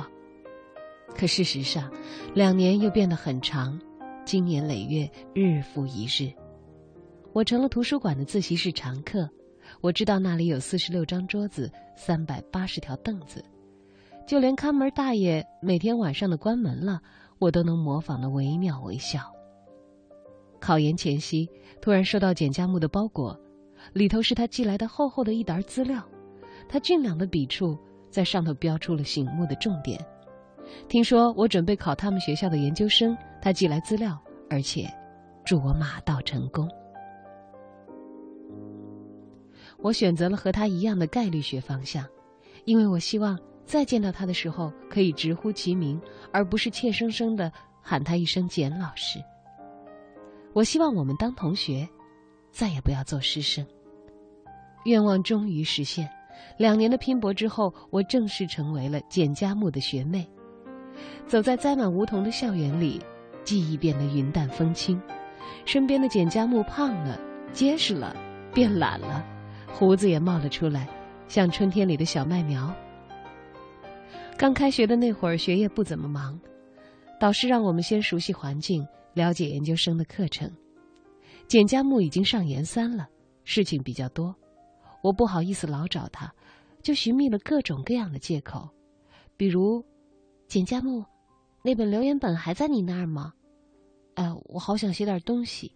[1.17, 1.91] 可事实上，
[2.35, 3.81] 两年又变得很长，
[4.27, 6.31] 经年累月，日复一日。
[7.33, 9.27] 我成了图书馆的自习室常客。
[9.85, 13.45] 我知道那里有四十六张桌子，三百八十条凳子，
[14.27, 17.03] 就连看门大爷每天晚上的关门了，
[17.39, 19.21] 我都能模仿的惟妙惟肖。
[20.59, 21.47] 考研前夕，
[21.83, 23.39] 突然收到简家木的包裹，
[23.93, 26.03] 里头是他寄来的厚厚的一沓资料，
[26.67, 27.79] 他俊朗的笔触
[28.09, 30.03] 在上头标出了醒目的重点。
[30.89, 34.91] 听说我准备考他们学校的研究生，他寄来资料，而且
[35.45, 36.67] 祝我马到成功。
[39.85, 42.07] 我选择了和他一样的概率学方向，
[42.65, 46.01] 因为我希望再见到他的时候可以直呼其名，
[46.33, 47.53] 而不是怯生生的
[47.83, 49.23] 喊他一声简老师。
[50.55, 51.87] 我希望我们当同学，
[52.51, 53.63] 再也不要做师生。
[54.87, 56.09] 愿望终于实现，
[56.57, 60.27] 两年的拼搏之后，我正式成为了简家木的学妹。
[61.27, 63.03] 走在栽满梧桐的校园里，
[63.45, 64.99] 记忆变得云淡风轻，
[65.67, 67.21] 身边的简家木胖了，
[67.53, 68.17] 结实了，
[68.55, 69.23] 变懒了。
[69.77, 70.89] 胡子也冒了出来，
[71.27, 72.73] 像春天里的小麦苗。
[74.37, 76.39] 刚开学的那会儿，学业不怎么忙，
[77.19, 80.49] 导师让我们先熟悉环境，了解研究生的课程。
[81.49, 83.09] 简家木已经上研三了，
[83.43, 84.33] 事情比较多，
[85.03, 86.33] 我不好意思老找他，
[86.81, 88.69] 就寻觅了各种各样的借口，
[89.37, 89.85] 比如，
[90.47, 91.05] 简家木，
[91.65, 93.33] 那本留言本还在你那儿吗？
[94.15, 95.73] 哎，我好想写点东西。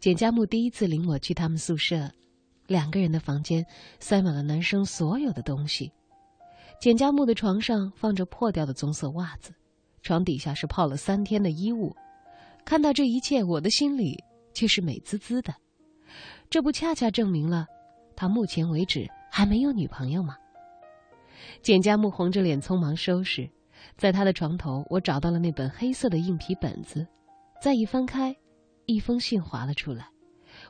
[0.00, 2.08] 简家木第一次领我去他们宿舍，
[2.68, 3.66] 两个人的房间
[3.98, 5.90] 塞满了男生所有的东西。
[6.80, 9.52] 简家木的床上放着破掉的棕色袜子，
[10.02, 11.94] 床底下是泡了三天的衣物。
[12.64, 14.22] 看到这一切，我的心里
[14.54, 15.52] 却是美滋滋的。
[16.48, 17.66] 这不恰恰证明了
[18.14, 20.36] 他目前为止还没有女朋友吗？
[21.60, 23.50] 简家木红着脸匆忙收拾，
[23.96, 27.04] 在他的床头，我找到了那本黑色的硬皮本子，
[27.60, 28.36] 再一翻开。
[28.88, 30.08] 一封信划了出来，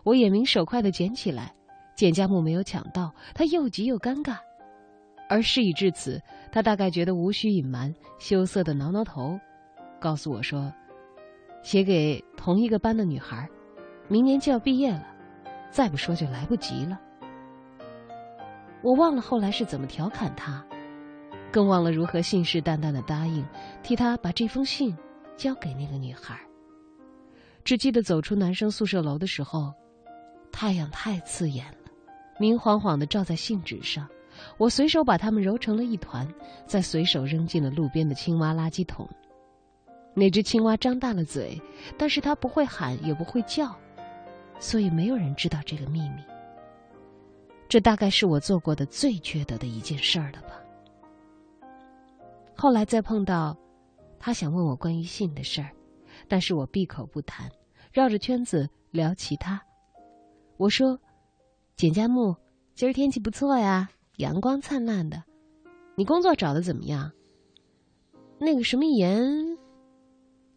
[0.02, 1.54] 我眼明手快的捡起来，
[1.94, 4.36] 简家木没有抢到，他又急又尴尬。
[5.28, 6.20] 而事已至此，
[6.50, 9.38] 他大概觉得无需隐瞒，羞涩的挠挠头，
[10.00, 10.72] 告诉我说
[11.62, 13.48] ：“写给同一个班的女孩，
[14.08, 15.06] 明年就要毕业了，
[15.70, 16.98] 再不说就来不及了。”
[18.82, 20.66] 我忘了后来是怎么调侃他，
[21.52, 23.46] 更忘了如何信誓旦旦的答应
[23.80, 24.96] 替他把这封信
[25.36, 26.36] 交给那个女孩。
[27.68, 29.74] 只记得走出男生宿舍楼的时候，
[30.50, 31.90] 太阳太刺眼了，
[32.40, 34.08] 明晃晃的照在信纸上。
[34.56, 36.26] 我随手把它们揉成了一团，
[36.64, 39.06] 再随手扔进了路边的青蛙垃圾桶。
[40.14, 41.60] 那只青蛙张大了嘴，
[41.98, 43.78] 但是它不会喊，也不会叫，
[44.58, 46.22] 所以没有人知道这个秘密。
[47.68, 50.54] 这大概是我做过的最缺德的一件事儿了吧。
[52.56, 53.54] 后来再碰到，
[54.18, 55.70] 他想问我关于信的事儿，
[56.26, 57.46] 但是我闭口不谈。
[57.98, 59.60] 绕着圈子聊其他，
[60.56, 60.96] 我说
[61.74, 62.36] ：“简家木，
[62.76, 65.20] 今儿天气不错呀，阳光灿烂的。
[65.96, 67.10] 你工作找的怎么样？
[68.38, 69.58] 那个什么研，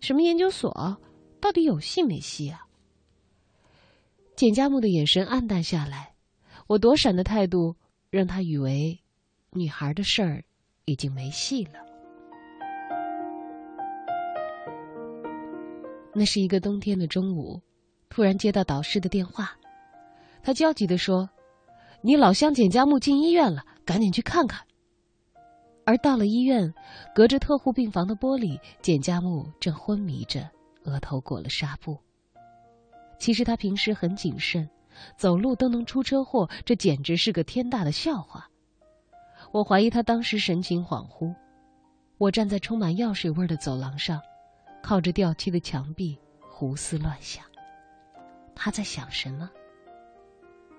[0.02, 0.96] 什么研究所，
[1.40, 2.64] 到底有戏没戏啊？”
[4.38, 6.14] 简家木的眼神黯淡下来，
[6.68, 7.76] 我躲闪的态度
[8.12, 9.02] 让他以为
[9.50, 10.44] 女孩的事儿
[10.86, 11.91] 已经没戏了。
[16.14, 17.62] 那是一个冬天的中午，
[18.10, 19.52] 突然接到导师的电话，
[20.44, 21.30] 他焦急地说
[22.02, 24.62] ：“你老乡简家木进医院了，赶紧去看看。”
[25.86, 26.74] 而到了医院，
[27.16, 30.50] 隔着特护病房的玻璃，简家木正昏迷着，
[30.84, 31.98] 额头裹了纱布。
[33.18, 34.70] 其实他平时很谨慎，
[35.18, 38.50] 走路都能出车祸，这简直是个天大的笑话。
[39.52, 41.34] 我怀疑他当时神情恍惚。
[42.18, 44.22] 我站在充满药水味的走廊上。
[44.82, 47.44] 靠着掉漆的墙壁胡思乱想。
[48.56, 49.50] 他在想什么？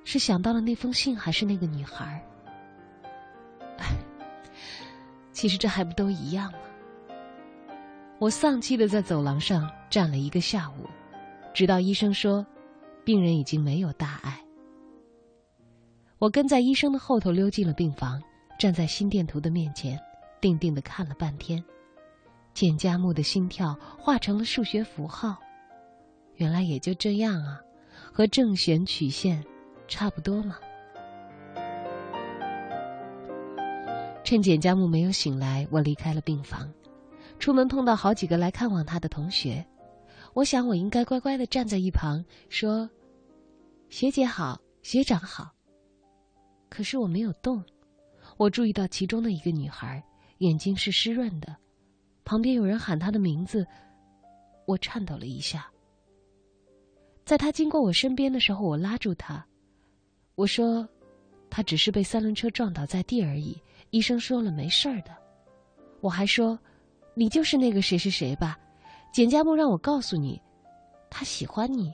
[0.05, 2.25] 是想到了那封信，还是那个女孩？
[3.79, 3.87] 哎，
[5.33, 6.59] 其实这还不都一样吗？
[8.19, 10.89] 我丧气的在走廊上站了一个下午，
[11.55, 12.45] 直到医生说，
[13.05, 14.41] 病人已经没有大碍。
[16.19, 18.23] 我跟在医生的后头溜进了病房，
[18.59, 19.99] 站在心电图的面前，
[20.41, 21.63] 定定的看了半天。
[22.55, 25.39] 简家木的心跳画成了数学符号，
[26.35, 27.61] 原来也就这样啊，
[28.13, 29.43] 和正弦曲线
[29.89, 30.59] 差不多嘛。
[34.23, 36.73] 趁简家木没有醒来，我离开了病房，
[37.39, 39.65] 出门碰到好几个来看望他的同学，
[40.35, 42.89] 我想我应该乖乖的站在一旁说
[43.89, 45.53] ：“学姐好，学长好。”
[46.69, 47.63] 可是我没有动，
[48.37, 50.03] 我注意到其中的一个女孩
[50.39, 51.57] 眼睛是湿润的。
[52.25, 53.67] 旁边有人喊他的名字，
[54.67, 55.71] 我颤抖了一下。
[57.25, 59.45] 在他经过我身边的时候，我拉住他，
[60.35, 60.89] 我说
[61.49, 65.17] ：“他只是被三轮车撞倒在地而已，医生说了没事儿的。”
[66.01, 66.59] 我还说
[67.15, 68.59] ：“你就是那个谁谁谁吧？”
[69.13, 70.41] 简家木让我告诉你，
[71.11, 71.93] 他喜欢你。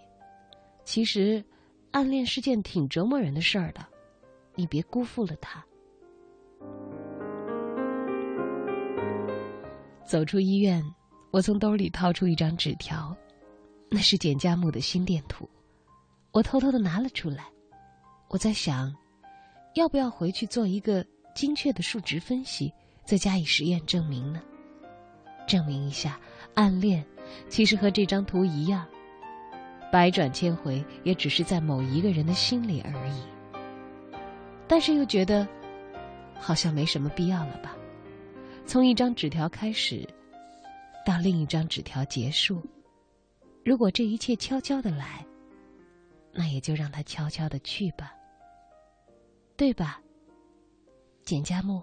[0.85, 1.45] 其实，
[1.91, 3.85] 暗恋是件挺折磨人的事儿的，
[4.55, 5.63] 你别辜负了他。
[10.09, 10.82] 走出医院，
[11.30, 13.14] 我从兜里掏出一张纸条，
[13.90, 15.47] 那是简家木的心电图，
[16.32, 17.44] 我偷偷的拿了出来。
[18.28, 18.90] 我在想，
[19.74, 21.05] 要不要回去做一个
[21.35, 22.72] 精确的数值分析，
[23.05, 24.40] 再加以实验证明呢？
[25.47, 26.18] 证明一下，
[26.55, 27.05] 暗恋
[27.51, 28.86] 其实和这张图一样，
[29.93, 33.22] 百转千回，也只是在某一个人的心里而已。
[34.66, 35.47] 但是又觉得，
[36.40, 37.74] 好像没什么必要了吧。
[38.69, 40.07] 从一张纸条开始，
[41.03, 42.62] 到另一张纸条结束。
[43.65, 45.24] 如果这一切悄悄的来，
[46.35, 48.12] 那也就让它悄悄的去吧，
[49.57, 50.03] 对吧，
[51.24, 51.82] 简嘉木？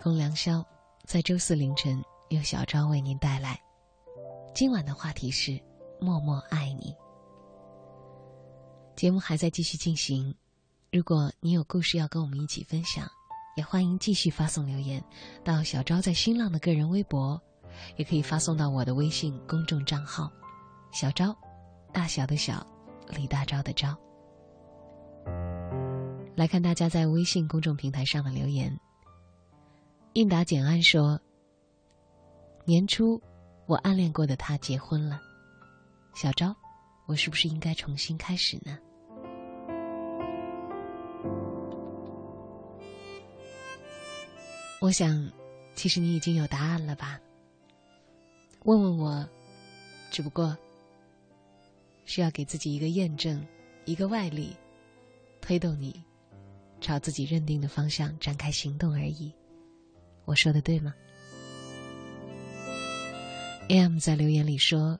[0.00, 0.64] 千里共良宵，
[1.04, 3.60] 在周四凌晨由小昭为您带来。
[4.54, 5.60] 今晚的话题是
[6.00, 6.94] “默默爱你”。
[8.96, 10.34] 节目还在继续进行，
[10.90, 13.06] 如果你有故事要跟我们一起分享，
[13.56, 15.02] 也欢迎继续发送留言
[15.44, 17.40] 到小昭在新浪的个人微博，
[17.96, 20.30] 也可以发送到我的微信公众账号
[20.92, 21.36] “小昭”，
[21.92, 22.66] 大小的小，
[23.10, 23.94] 李大钊的钊。
[26.36, 28.74] 来看大家在微信公众平台上的留言。
[30.12, 31.20] 应答简安说
[32.66, 33.22] ：“年初，
[33.66, 35.22] 我暗恋过的他结婚了。
[36.14, 36.52] 小昭，
[37.06, 38.76] 我是不是应该重新开始呢？”
[44.80, 45.30] 我想，
[45.76, 47.20] 其实你已经有答案了吧？
[48.64, 49.28] 问问我，
[50.10, 50.56] 只不过
[52.04, 53.46] 需要给自己一个验证，
[53.84, 54.56] 一个外力，
[55.40, 56.02] 推动你
[56.80, 59.32] 朝自己认定的方向展开行动而已。
[60.30, 60.94] 我说的对吗
[63.68, 64.96] ？M 在留言里说：“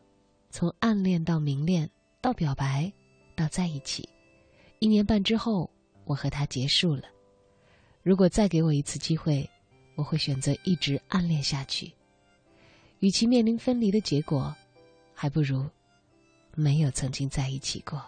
[0.50, 1.88] 从暗恋到明恋，
[2.20, 2.92] 到表白，
[3.36, 4.08] 到在一起，
[4.80, 5.70] 一年半之后，
[6.04, 7.04] 我和他结束了。
[8.02, 9.48] 如果再给我一次机会，
[9.94, 11.92] 我会选择一直暗恋下去。
[12.98, 14.52] 与其面临分离的结果，
[15.14, 15.64] 还不如
[16.56, 18.04] 没有曾经在一起过。”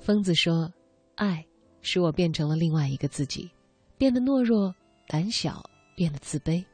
[0.00, 0.72] 疯子说
[1.18, 1.44] ：“爱。”
[1.82, 3.50] 使我变成了另外一个自己，
[3.96, 4.74] 变得懦弱、
[5.06, 6.64] 胆小，变得自卑，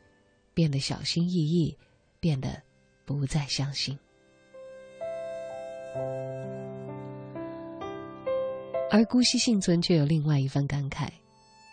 [0.55, 1.77] 变得小心翼翼，
[2.21, 2.63] 变得
[3.05, 3.99] 不再相信。
[8.91, 11.09] 而姑息幸存却有另外一番感慨，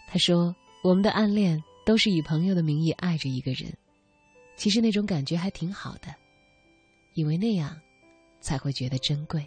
[0.08, 3.72] 他说：“我们的暗恋都是以朋友的名义爱着一个人，
[4.56, 6.14] 其实那种感觉还挺好的，
[7.14, 7.80] 以为那样
[8.42, 9.46] 才会觉得珍贵。”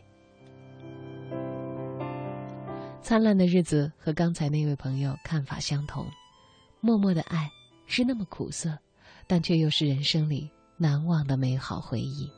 [3.09, 6.05] 灿烂的日子和刚才那位朋友看法相同，
[6.81, 7.49] 默默的爱
[7.87, 8.77] 是那么苦涩，
[9.28, 12.28] 但却又是人生里难忘的美好回忆。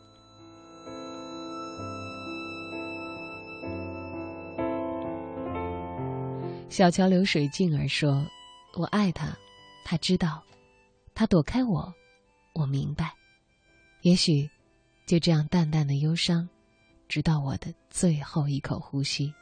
[6.69, 8.23] 小桥流水静儿说
[8.77, 9.35] ：“我爱他，
[9.87, 10.43] 他知道，
[11.15, 11.91] 他躲开我，
[12.53, 13.15] 我明白。
[14.03, 14.47] 也许，
[15.07, 16.47] 就这样淡淡的忧伤，
[17.09, 19.33] 直到我的最后一口呼吸。”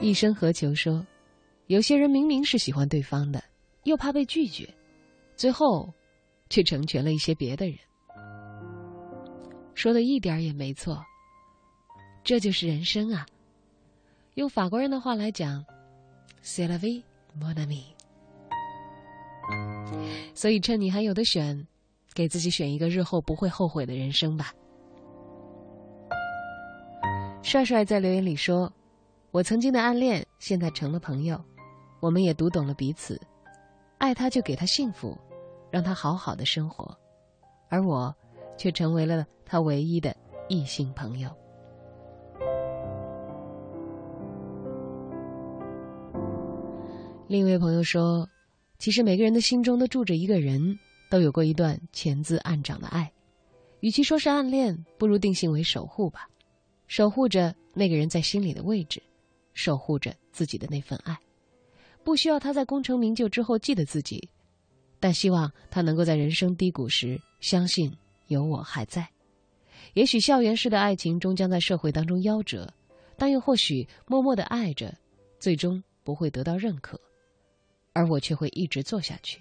[0.00, 1.04] 一生何求说，
[1.66, 3.42] 有些人明明是喜欢对方的，
[3.82, 4.66] 又怕被拒绝，
[5.36, 5.92] 最后
[6.48, 7.76] 却成全了一些别的人。
[9.74, 11.02] 说的一点也没错，
[12.22, 13.26] 这就是人生啊。
[14.34, 15.64] 用法国人的话来讲
[16.42, 17.02] ，“c'est la vie,
[17.38, 17.82] mon ami”。
[20.32, 21.66] 所以趁你还有的选，
[22.14, 24.52] 给自己选一个日后不会后悔的人生吧。
[27.42, 28.72] 帅帅在留言里说。
[29.38, 31.40] 我曾经的暗恋，现在成了朋友，
[32.00, 33.20] 我们也读懂了彼此。
[33.96, 35.16] 爱他就给他幸福，
[35.70, 36.92] 让他好好的生活，
[37.68, 38.12] 而我，
[38.56, 40.12] 却成为了他唯一的
[40.48, 41.30] 异性朋友。
[47.28, 48.28] 另一位朋友说
[48.80, 50.76] ：“其实每个人的心中都住着一个人，
[51.08, 53.08] 都有过一段潜滋暗长的爱，
[53.78, 56.28] 与其说是暗恋，不如定性为守护吧，
[56.88, 59.00] 守护着那个人在心里的位置。”
[59.58, 61.18] 守护着自己的那份爱，
[62.04, 64.28] 不需要他在功成名就之后记得自己，
[65.00, 67.92] 但希望他能够在人生低谷时相信
[68.28, 69.08] 有我还在。
[69.94, 72.72] 也许校园式的爱情终将在社会当中夭折，
[73.16, 74.96] 但又或许默默的爱着，
[75.40, 76.96] 最终不会得到认可，
[77.92, 79.40] 而我却会一直做下去，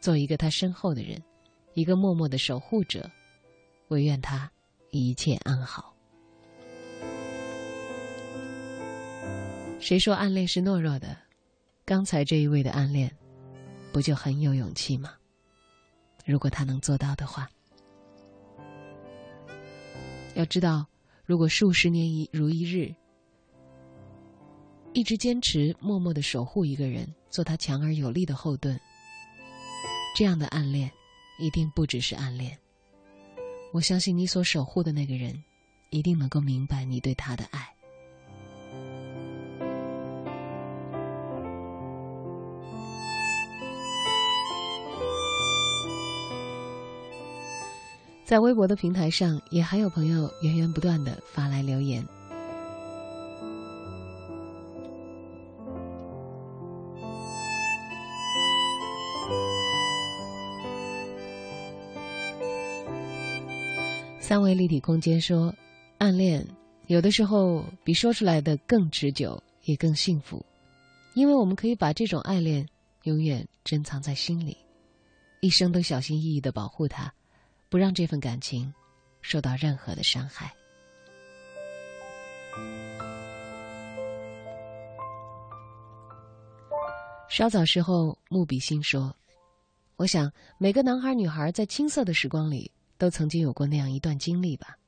[0.00, 1.22] 做一个他身后的人，
[1.74, 3.10] 一个默默的守护者。
[3.88, 4.50] 唯愿他
[4.92, 5.95] 一切安好。
[9.78, 11.16] 谁说暗恋是懦弱的？
[11.84, 13.14] 刚才这一位的暗恋，
[13.92, 15.12] 不就很有勇气吗？
[16.24, 17.48] 如果他能做到的话，
[20.34, 20.84] 要知道，
[21.24, 22.92] 如果数十年一如一日，
[24.92, 28.76] 一直坚持默默的守护一个人，做他强而有力的后盾，
[30.16, 30.90] 这样的暗恋，
[31.38, 32.58] 一定不只是暗恋。
[33.72, 35.40] 我相信你所守护的那个人，
[35.90, 37.75] 一定能够明白你对他的爱。
[48.26, 52.04] 在微博的平台上，也还有朋友源源不断的发来留言。
[64.18, 65.54] 三维立体空间说
[65.98, 66.44] ：“暗恋
[66.88, 70.44] 有的时候比说出来的更持久，也更幸福，
[71.14, 72.66] 因为我们可以把这种爱恋
[73.04, 74.56] 永远珍藏在心里，
[75.40, 77.14] 一生都小心翼翼的保护它，
[77.76, 78.72] 不让这份感情
[79.20, 80.50] 受到任何的伤害。
[87.28, 89.14] 稍早时候，穆比心说
[89.96, 94.78] ：“我想每个男孩女孩在青涩的时光里，都曾经有过那样一段经历吧，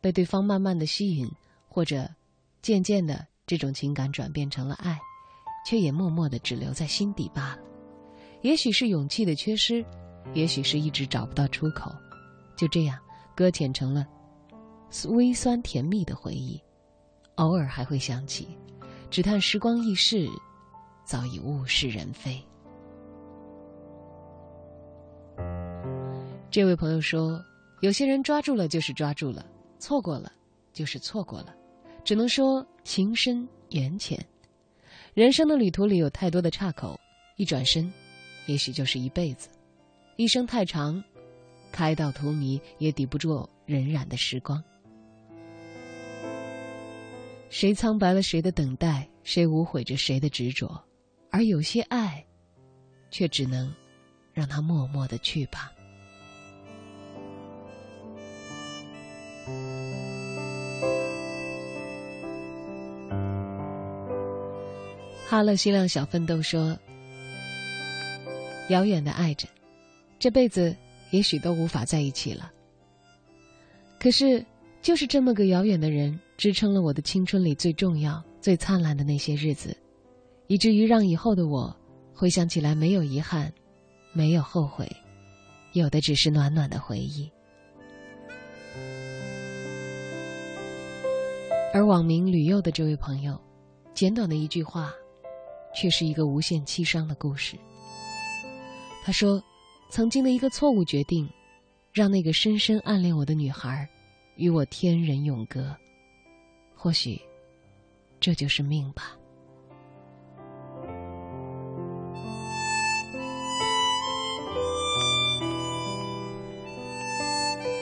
[0.00, 1.30] 被对方慢慢的吸引，
[1.68, 2.12] 或者
[2.60, 4.98] 渐渐的这种情感转变成了爱，
[5.64, 7.62] 却也默默的只留在心底罢了。
[8.42, 9.86] 也许是勇气的缺失，
[10.34, 11.94] 也许是一直找不到出口，
[12.56, 12.98] 就这样
[13.34, 14.06] 搁浅成了
[15.08, 16.60] 微酸甜蜜的回忆，
[17.36, 18.48] 偶尔还会想起，
[19.10, 20.28] 只叹时光易逝。”
[21.06, 22.42] 早已物是人非。
[26.50, 27.40] 这位朋友说
[27.80, 29.46] ：“有些人抓住了就是抓住了，
[29.78, 30.32] 错过了
[30.72, 31.54] 就是错过了，
[32.02, 34.18] 只能说情深缘浅。
[35.14, 36.98] 人生的旅途里有太多的岔口，
[37.36, 37.88] 一转身，
[38.46, 39.48] 也许就是一辈子。
[40.16, 41.00] 一生太长，
[41.76, 44.64] 开到荼蘼也抵不住荏苒的时光。
[47.50, 50.82] 谁苍白了谁的等待，谁无悔着谁的执着。”
[51.30, 52.24] 而有些爱，
[53.10, 53.70] 却只能
[54.32, 55.70] 让它默默的去吧。
[65.28, 66.78] 哈勒希亮小奋斗说
[68.70, 69.46] ：“遥远的爱着，
[70.18, 70.74] 这辈子
[71.16, 72.52] 也许都无法在一起了。
[73.98, 74.44] 可是，
[74.82, 79.74] 就是这么个遥远的人，支撑了我的青春里最重要、最灿烂的那些日子。”
[80.48, 81.74] 以至于让以后的我
[82.14, 83.52] 回想起来没有遗憾，
[84.12, 84.88] 没有后悔，
[85.72, 87.28] 有的只是暖暖的回忆。
[91.74, 93.36] 而网名吕佑的这位朋友，
[93.92, 94.92] 简短的一句话，
[95.74, 97.56] 却是一个无限凄伤的故事。
[99.02, 99.42] 他说
[99.96, 101.26] ：“曾经的一个错误决定，
[101.90, 103.88] 让那个深深暗恋我的女孩，
[104.34, 105.74] 与我天人永隔。
[106.74, 107.18] 或许，
[108.20, 109.16] 这就是命吧。”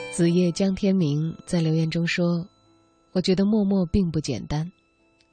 [0.09, 2.47] 子夜江天明在留言中说
[3.11, 4.71] ：“我觉得默默并不简单，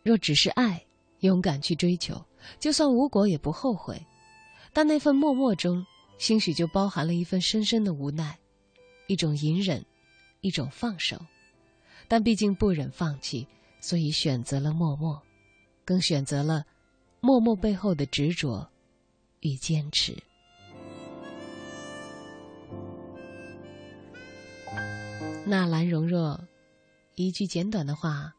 [0.02, 0.84] 若只是爱，
[1.20, 2.20] 勇敢去追求，
[2.58, 4.04] 就算无果也不后悔。
[4.72, 5.86] 但那份默默中，
[6.22, 8.38] 兴许就包含了一份深深的无奈，
[9.08, 9.84] 一种隐忍，
[10.40, 11.20] 一种放手。
[12.06, 13.44] 但毕竟不忍放弃，
[13.80, 15.20] 所以选择了默默，
[15.84, 16.64] 更选择了
[17.18, 18.70] 默默背后的执着
[19.40, 20.16] 与坚持。”
[25.44, 26.40] 纳兰容若
[27.16, 28.32] 一句简短的话，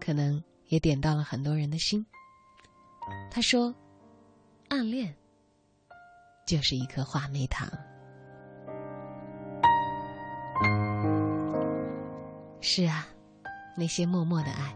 [0.00, 2.04] 可能也点到了很多人的心。
[3.30, 3.72] 他说
[4.66, 5.14] ：“暗恋
[6.50, 7.68] 就是一颗话梅糖。”
[12.60, 13.06] 是啊，
[13.76, 14.74] 那些默默的爱，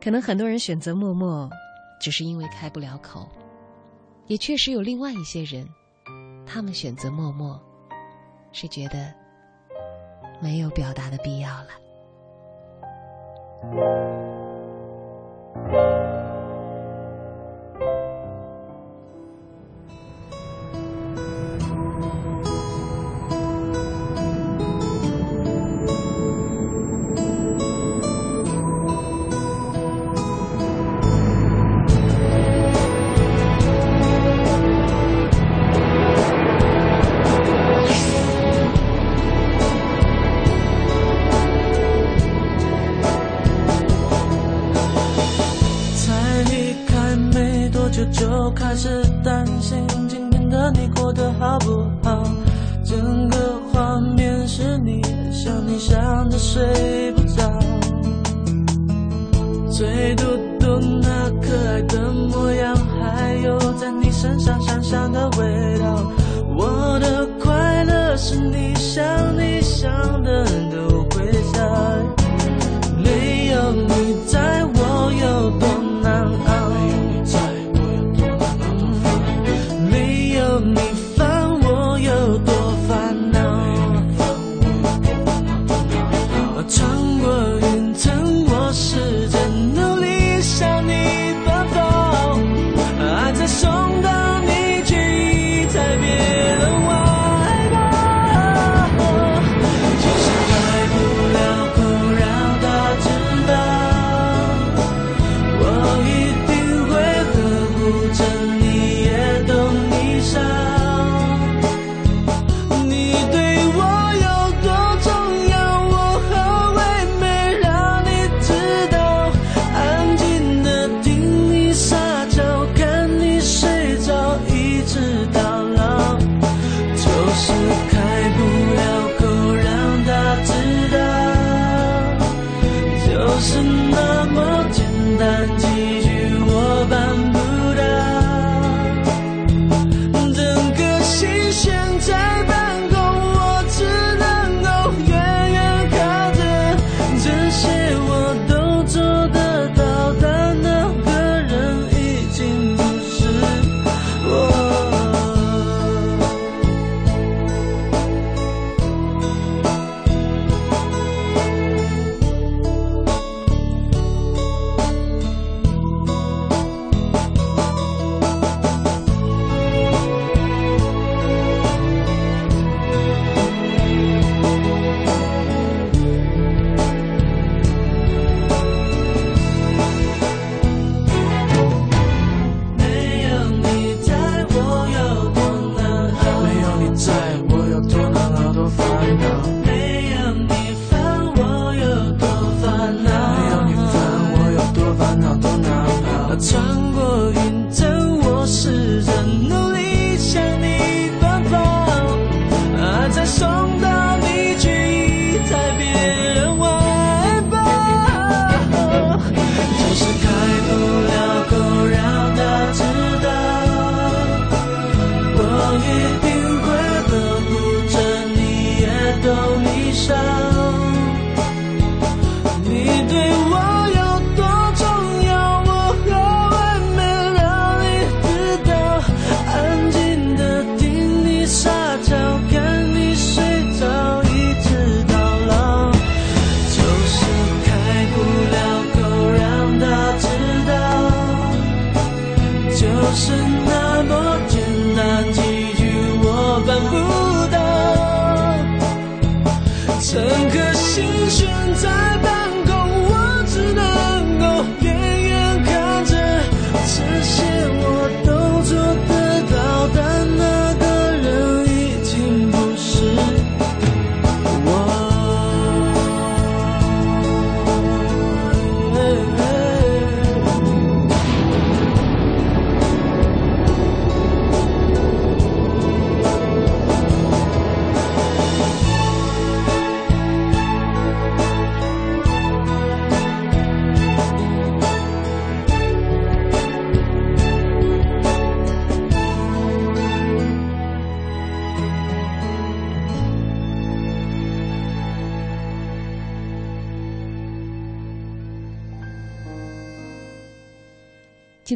[0.00, 1.50] 可能很多人选择默默，
[2.00, 3.28] 只是因为开不了口；
[4.26, 5.68] 也确实有另外一些人，
[6.46, 7.60] 他们选择默默，
[8.52, 9.12] 是觉得。
[10.40, 11.70] 没有表达的必要了。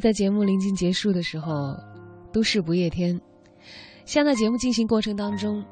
[0.03, 1.79] 在节目临近结束的时候，
[2.33, 3.21] 都市不夜天，
[4.05, 5.65] 像在节目进行过程当中，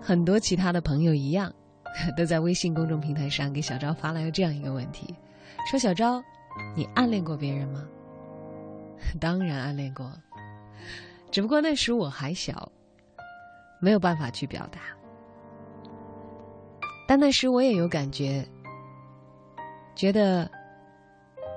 [0.00, 1.52] 很多其他的朋友一样，
[2.16, 5.14] 都在微信公众平台上给小昭发来了这样一个问题：
[5.70, 6.22] 说小昭，
[6.74, 7.86] 你暗恋过别人吗？
[9.20, 10.10] 当然暗恋过，
[11.30, 12.72] 只不过那时我还小，
[13.78, 14.80] 没有办法去表达。
[17.06, 18.42] 但那时我也有感觉，
[19.94, 20.50] 觉得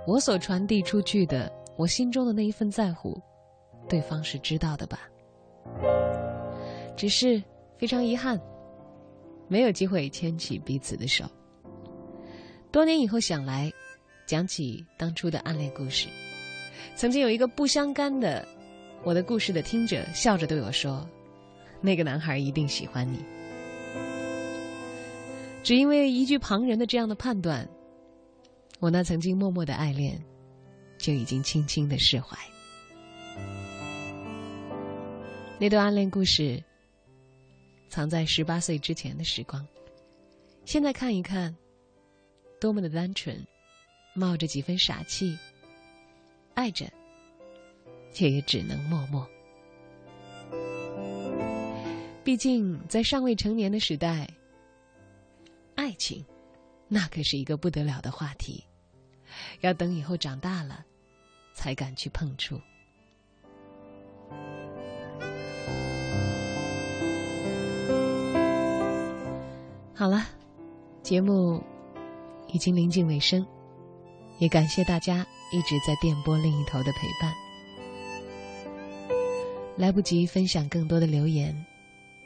[0.05, 1.49] 我所传递出去的。
[1.79, 3.17] 我心中的那一份在乎，
[3.87, 4.99] 对方是知道的吧？
[6.97, 7.41] 只是
[7.77, 8.37] 非常遗憾，
[9.47, 11.23] 没有机会牵起彼此的手。
[12.69, 13.71] 多年以后想来，
[14.25, 16.09] 讲起当初的暗恋故事，
[16.95, 18.45] 曾经有一个不相干的
[19.05, 21.07] 我的故事的听者笑着对我说
[21.79, 23.23] ：“那个男孩一定喜欢你。”
[25.63, 27.65] 只因为一句旁人的这样的判断，
[28.81, 30.21] 我那曾经默默的爱恋。
[30.99, 32.37] 就已经轻轻的释怀。
[35.57, 36.63] 那段暗恋故事，
[37.89, 39.65] 藏在十八岁之前的时光。
[40.65, 41.55] 现在看一看，
[42.61, 43.43] 多么的单纯，
[44.13, 45.35] 冒着几分傻气，
[46.53, 46.85] 爱着，
[48.13, 49.27] 却也只能默默。
[52.23, 54.29] 毕竟在尚未成年的时代，
[55.75, 56.23] 爱情，
[56.87, 58.63] 那可是一个不得了的话题。
[59.61, 60.85] 要等以后长大了。
[61.59, 62.57] 才敢去碰触。
[69.93, 70.25] 好了，
[71.03, 71.61] 节目
[72.47, 73.45] 已经临近尾声，
[74.37, 77.35] 也感谢大家一直在电波另一头的陪伴。
[79.75, 81.53] 来不及分享更多的留言，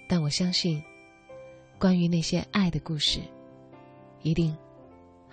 [0.07, 0.79] 但我相信，
[1.79, 3.19] 关于那些爱的故事，
[4.21, 4.55] 一定。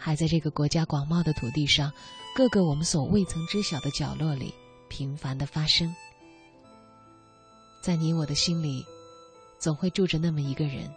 [0.02, 1.92] 还在这个国家广袤的土地上，
[2.34, 4.54] 各个我们所未曾知晓的角落里，
[4.88, 5.94] 频繁的发生。
[7.82, 8.84] 在你我的心里，
[9.58, 10.90] 总会住着那么一个人，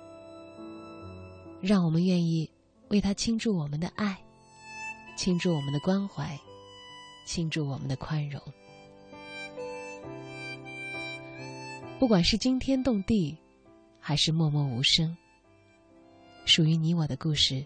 [1.59, 2.49] 让我们愿意
[2.89, 4.17] 为他倾注我们的爱，
[5.17, 6.39] 倾注我们的关怀，
[7.25, 8.41] 倾注我们的宽容。
[11.99, 13.37] 不管是惊天动地，
[13.99, 15.15] 还是默默无声，
[16.45, 17.65] 属于你我的故事。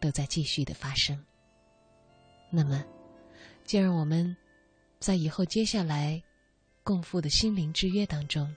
[0.00, 1.16] 都在继续的发生。
[2.54, 2.84] 那么，
[3.64, 4.36] 就让我们
[5.00, 6.22] 在以后接下来
[6.84, 8.54] 共赴的心灵之约当中，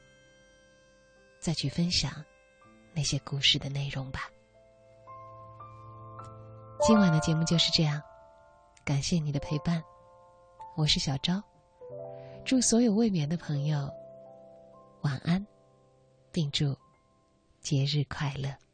[1.40, 2.12] 再去分享
[2.94, 4.30] 那些故事的内容吧。
[6.82, 8.02] 今晚的节目就是这样，
[8.84, 9.82] 感谢你的陪伴，
[10.76, 11.42] 我是小昭，
[12.44, 13.90] 祝所有未眠的朋友
[15.04, 15.48] 晚安，
[16.34, 16.78] 并祝
[17.62, 18.65] 节日快乐。